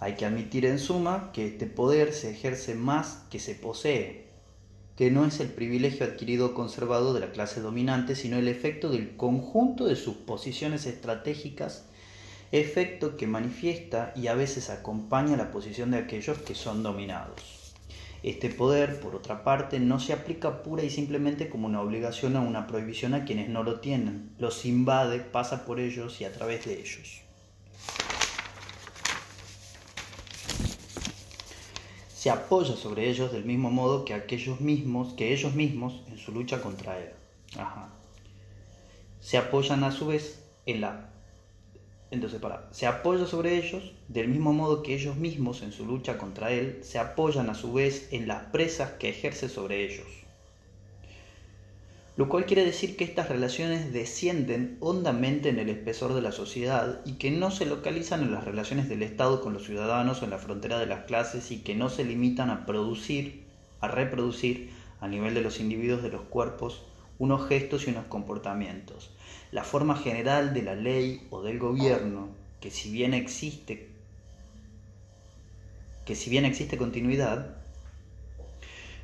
[0.00, 4.26] Hay que admitir en suma que este poder se ejerce más que se posee,
[4.96, 8.90] que no es el privilegio adquirido o conservado de la clase dominante, sino el efecto
[8.90, 11.84] del conjunto de sus posiciones estratégicas,
[12.60, 17.74] efecto que manifiesta y a veces acompaña la posición de aquellos que son dominados.
[18.22, 22.42] Este poder, por otra parte, no se aplica pura y simplemente como una obligación o
[22.42, 24.30] una prohibición a quienes no lo tienen.
[24.38, 27.22] Los invade, pasa por ellos y a través de ellos.
[32.14, 36.30] Se apoya sobre ellos del mismo modo que aquellos mismos, que ellos mismos en su
[36.30, 37.10] lucha contra él.
[39.20, 41.13] Se apoyan a su vez en la
[42.10, 46.18] entonces, para, se apoya sobre ellos del mismo modo que ellos mismos en su lucha
[46.18, 50.06] contra él se apoyan a su vez en las presas que ejerce sobre ellos.
[52.16, 57.00] Lo cual quiere decir que estas relaciones descienden hondamente en el espesor de la sociedad
[57.04, 60.30] y que no se localizan en las relaciones del Estado con los ciudadanos o en
[60.30, 63.42] la frontera de las clases y que no se limitan a producir,
[63.80, 64.70] a reproducir
[65.00, 66.82] a nivel de los individuos de los cuerpos
[67.18, 69.10] unos gestos y unos comportamientos,
[69.54, 72.26] la forma general de la ley o del gobierno,
[72.60, 73.88] que si bien existe,
[76.04, 77.56] que si bien existe continuidad,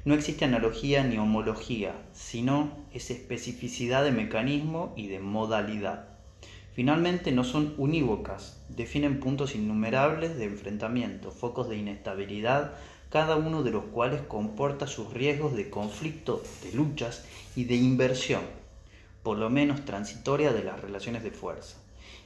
[0.05, 6.09] no existe analogía ni homología, sino es especificidad de mecanismo y de modalidad.
[6.74, 12.72] Finalmente no son unívocas, definen puntos innumerables de enfrentamiento, focos de inestabilidad,
[13.09, 17.24] cada uno de los cuales comporta sus riesgos de conflicto, de luchas
[17.55, 18.60] y de inversión
[19.22, 21.78] por lo menos transitoria, de las relaciones de fuerza.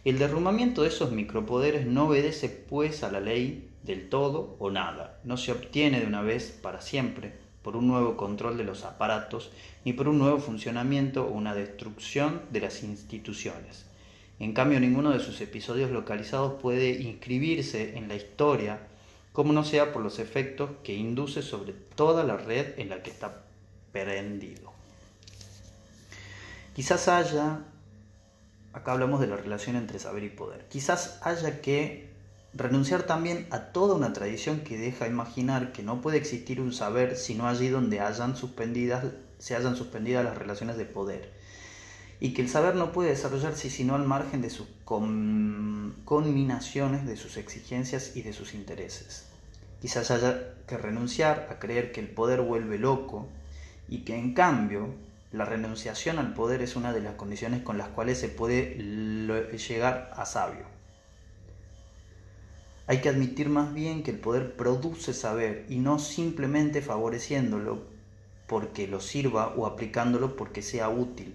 [0.04, 5.18] El derrumbamiento de esos micropoderes no obedece pues a la ley del todo o nada,
[5.24, 7.32] no se obtiene de una vez para siempre
[7.64, 9.50] por un nuevo control de los aparatos,
[9.86, 13.86] ni por un nuevo funcionamiento o una destrucción de las instituciones.
[14.38, 18.80] En cambio, ninguno de sus episodios localizados puede inscribirse en la historia,
[19.32, 23.10] como no sea por los efectos que induce sobre toda la red en la que
[23.10, 23.44] está
[23.92, 24.73] prendido.
[26.74, 27.60] Quizás haya,
[28.72, 32.12] acá hablamos de la relación entre saber y poder, quizás haya que
[32.52, 37.16] renunciar también a toda una tradición que deja imaginar que no puede existir un saber
[37.16, 38.00] sino allí donde
[38.34, 39.04] suspendidas,
[39.38, 41.32] se hayan suspendidas las relaciones de poder
[42.18, 47.36] y que el saber no puede desarrollarse sino al margen de sus conminaciones, de sus
[47.36, 49.26] exigencias y de sus intereses.
[49.80, 53.28] Quizás haya que renunciar a creer que el poder vuelve loco
[53.88, 54.92] y que en cambio
[55.34, 60.12] la renunciación al poder es una de las condiciones con las cuales se puede llegar
[60.14, 60.64] a sabio.
[62.86, 67.82] Hay que admitir más bien que el poder produce saber y no simplemente favoreciéndolo
[68.46, 71.34] porque lo sirva o aplicándolo porque sea útil.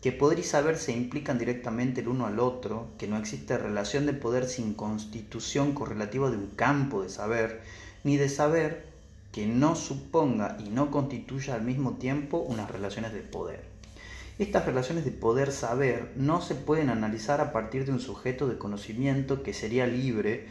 [0.00, 4.06] Que poder y saber se implican directamente el uno al otro, que no existe relación
[4.06, 7.60] de poder sin constitución correlativa de un campo de saber,
[8.04, 8.91] ni de saber
[9.32, 13.64] que no suponga y no constituya al mismo tiempo unas relaciones de poder.
[14.38, 19.42] Estas relaciones de poder-saber no se pueden analizar a partir de un sujeto de conocimiento
[19.42, 20.46] que sería libre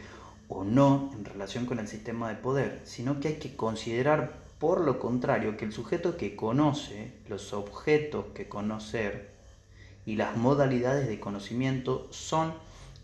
[0.48, 4.80] o no en relación con el sistema de poder, sino que hay que considerar por
[4.80, 9.30] lo contrario que el sujeto que conoce, los objetos que conocer
[10.06, 12.54] y las modalidades de conocimiento son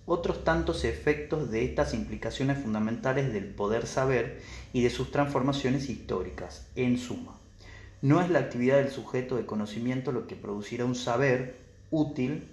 [0.08, 4.40] otros tantos efectos de estas implicaciones fundamentales del poder saber
[4.72, 6.66] y de sus transformaciones históricas.
[6.76, 7.38] En suma,
[8.00, 11.56] no es la actividad del sujeto de conocimiento lo que producirá un saber
[11.90, 12.48] útil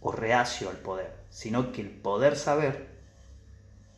[0.00, 2.86] o reacio al poder, sino que el poder saber,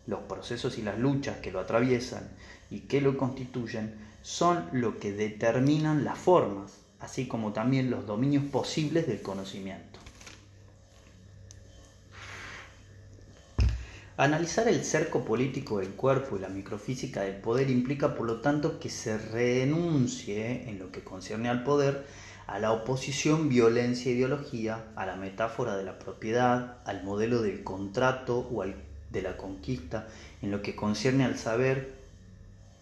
[0.07, 2.27] los procesos y las luchas que lo atraviesan
[2.71, 8.45] y que lo constituyen, son lo que determinan las formas, así como también los dominios
[8.45, 10.02] posibles del conocimiento.
[14.23, 18.79] Analizar el cerco político del cuerpo y la microfísica del poder implica, por lo tanto,
[18.79, 22.07] que se renuncie, en lo que concierne al poder,
[22.47, 28.63] a la oposición violencia-ideología, a la metáfora de la propiedad, al modelo del contrato o
[28.63, 28.77] al
[29.11, 30.07] de la conquista,
[30.41, 31.93] en lo que concierne al saber,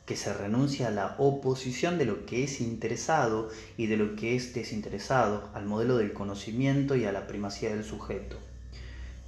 [0.05, 3.49] que se renuncia a la oposición de lo que es interesado
[3.79, 7.85] y de lo que es desinteresado, al modelo del conocimiento y a la primacía del
[7.85, 8.50] sujeto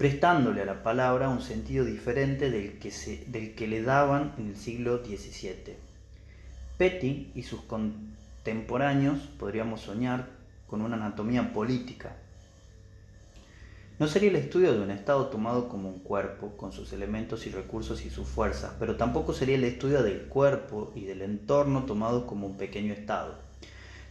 [0.02, 4.48] prestándole a la palabra un sentido diferente del que, se, del que le daban en
[4.48, 5.76] el siglo XVII.
[6.76, 10.26] Petty y sus contemporáneos podríamos soñar
[10.66, 12.16] con una anatomía política.
[14.00, 17.50] No sería el estudio de un Estado tomado como un cuerpo, con sus elementos y
[17.50, 22.26] recursos y sus fuerzas, pero tampoco sería el estudio del cuerpo y del entorno tomado
[22.26, 23.38] como un pequeño Estado.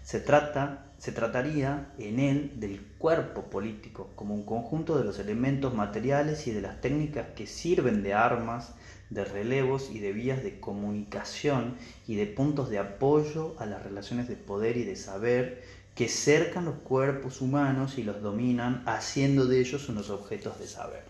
[0.04, 5.74] Se trata se trataría en él del cuerpo político como un conjunto de los elementos
[5.74, 8.74] materiales y de las técnicas que sirven de armas,
[9.10, 11.76] de relevos y de vías de comunicación
[12.08, 15.64] y de puntos de apoyo a las relaciones de poder y de saber
[15.96, 21.04] que cercan los cuerpos humanos y los dominan, haciendo de ellos unos objetos de saber.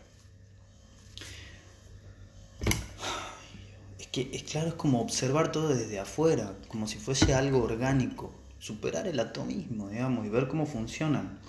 [3.99, 8.33] Es que es claro, es como observar todo desde afuera, como si fuese algo orgánico,
[8.61, 11.39] superar el atomismo, digamos, y ver cómo funcionan.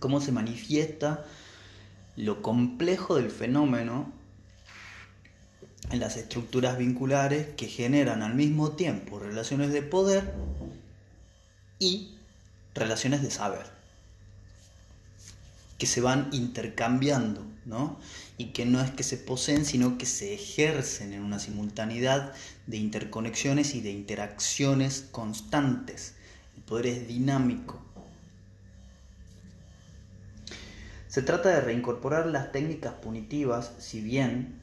[0.00, 1.24] Cómo se manifiesta
[2.16, 4.12] lo complejo del fenómeno
[5.90, 10.34] en las estructuras vinculares que generan al mismo tiempo relaciones de poder
[11.78, 12.16] y
[12.74, 13.66] relaciones de saber,
[15.78, 17.98] que se van intercambiando, ¿no?
[18.42, 22.32] Y que no es que se poseen, sino que se ejercen en una simultaneidad
[22.66, 26.16] de interconexiones y de interacciones constantes.
[26.56, 27.80] El poder es dinámico.
[31.06, 34.58] Se trata de reincorporar las técnicas punitivas, si bien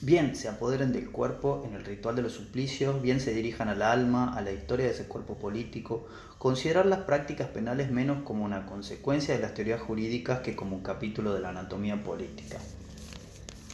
[0.00, 3.82] bien se apoderen del cuerpo en el ritual de los suplicios, bien se dirijan al
[3.82, 6.08] alma, a la historia de ese cuerpo político,
[6.38, 10.82] considerar las prácticas penales menos como una consecuencia de las teorías jurídicas que como un
[10.82, 12.58] capítulo de la anatomía política.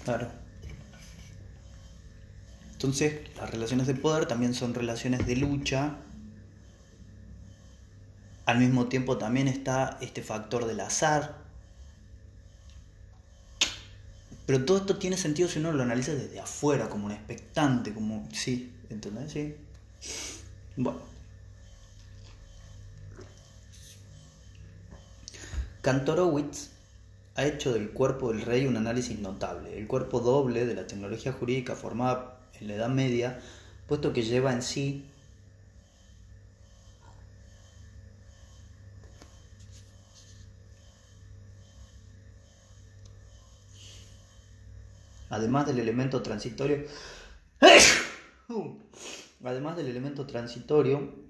[0.06, 0.28] Claro.
[2.70, 5.96] Entonces, las relaciones de poder también son relaciones de lucha.
[8.44, 11.38] Al mismo tiempo también está este factor del azar,
[14.46, 18.28] pero todo esto tiene sentido si uno lo analiza desde afuera, como un expectante, como...
[18.32, 19.32] Sí, ¿entendés?
[19.32, 19.56] Sí.
[20.76, 21.00] Bueno.
[25.82, 26.75] Kantorowicz
[27.36, 29.78] ha hecho del cuerpo del rey un análisis notable.
[29.78, 33.40] El cuerpo doble de la tecnología jurídica formada en la Edad Media,
[33.86, 35.04] puesto que lleva en sí
[45.28, 46.84] además del elemento transitorio,
[49.44, 51.25] además del elemento transitorio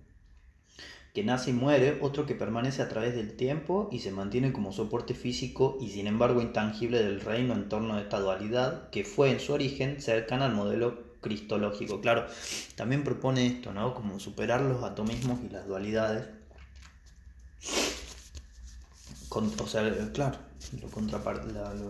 [1.17, 4.71] que nace y muere, otro que permanece a través del tiempo y se mantiene como
[4.71, 9.31] soporte físico y sin embargo intangible del reino en torno a esta dualidad que fue
[9.31, 12.03] en su origen cercana al modelo cristológico.
[12.03, 12.27] Claro,
[12.75, 13.95] también propone esto, ¿no?
[13.95, 16.27] Como superar los atomismos y las dualidades.
[19.31, 20.37] o sea, claro,
[20.83, 21.49] lo contraparte,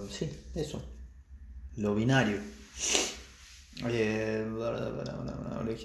[0.09, 0.81] sí, eso,
[1.77, 2.39] lo binario.
[3.85, 4.47] Eh,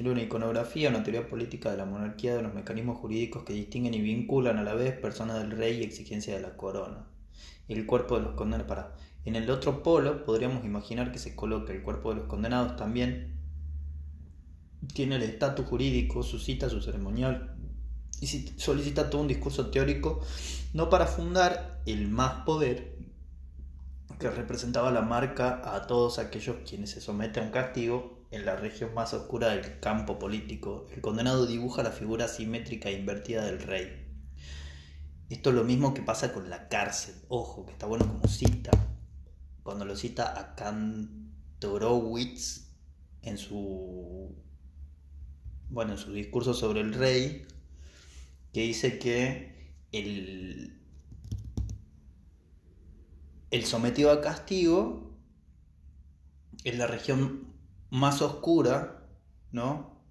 [0.06, 4.02] una iconografía, una teoría política de la monarquía, de los mecanismos jurídicos que distinguen y
[4.02, 7.06] vinculan a la vez persona del rey y exigencia de la corona.
[7.68, 8.68] El cuerpo de los condenados.
[8.68, 8.96] Para.
[9.26, 13.36] En el otro polo podríamos imaginar que se coloque el cuerpo de los condenados también.
[14.94, 17.56] Tiene el estatus jurídico, suscita su ceremonial
[18.22, 20.22] y solicita todo un discurso teórico,
[20.74, 22.91] no para fundar el más poder,
[24.22, 28.56] que representaba la marca a todos aquellos quienes se someten a un castigo en la
[28.56, 30.86] región más oscura del campo político.
[30.94, 34.06] El condenado dibuja la figura simétrica e invertida del rey.
[35.30, 37.16] Esto es lo mismo que pasa con la cárcel.
[37.30, 38.70] Ojo, que está bueno como cita.
[39.64, 42.68] Cuando lo cita a Kantorowicz
[43.24, 44.36] en su
[45.70, 47.48] bueno, en su discurso sobre el rey,
[48.54, 50.81] que dice que el,
[53.52, 55.12] el sometido a castigo
[56.64, 57.54] es la región
[57.90, 59.06] más oscura,
[59.52, 60.02] ¿no?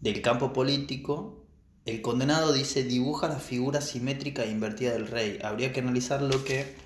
[0.00, 1.46] Del campo político.
[1.84, 5.38] El condenado dice dibuja la figura simétrica e invertida del rey.
[5.42, 6.76] Habría que analizar lo que.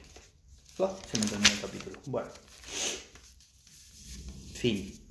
[0.76, 2.00] se me terminó el capítulo.
[2.06, 2.30] Bueno.
[4.54, 5.06] Fin.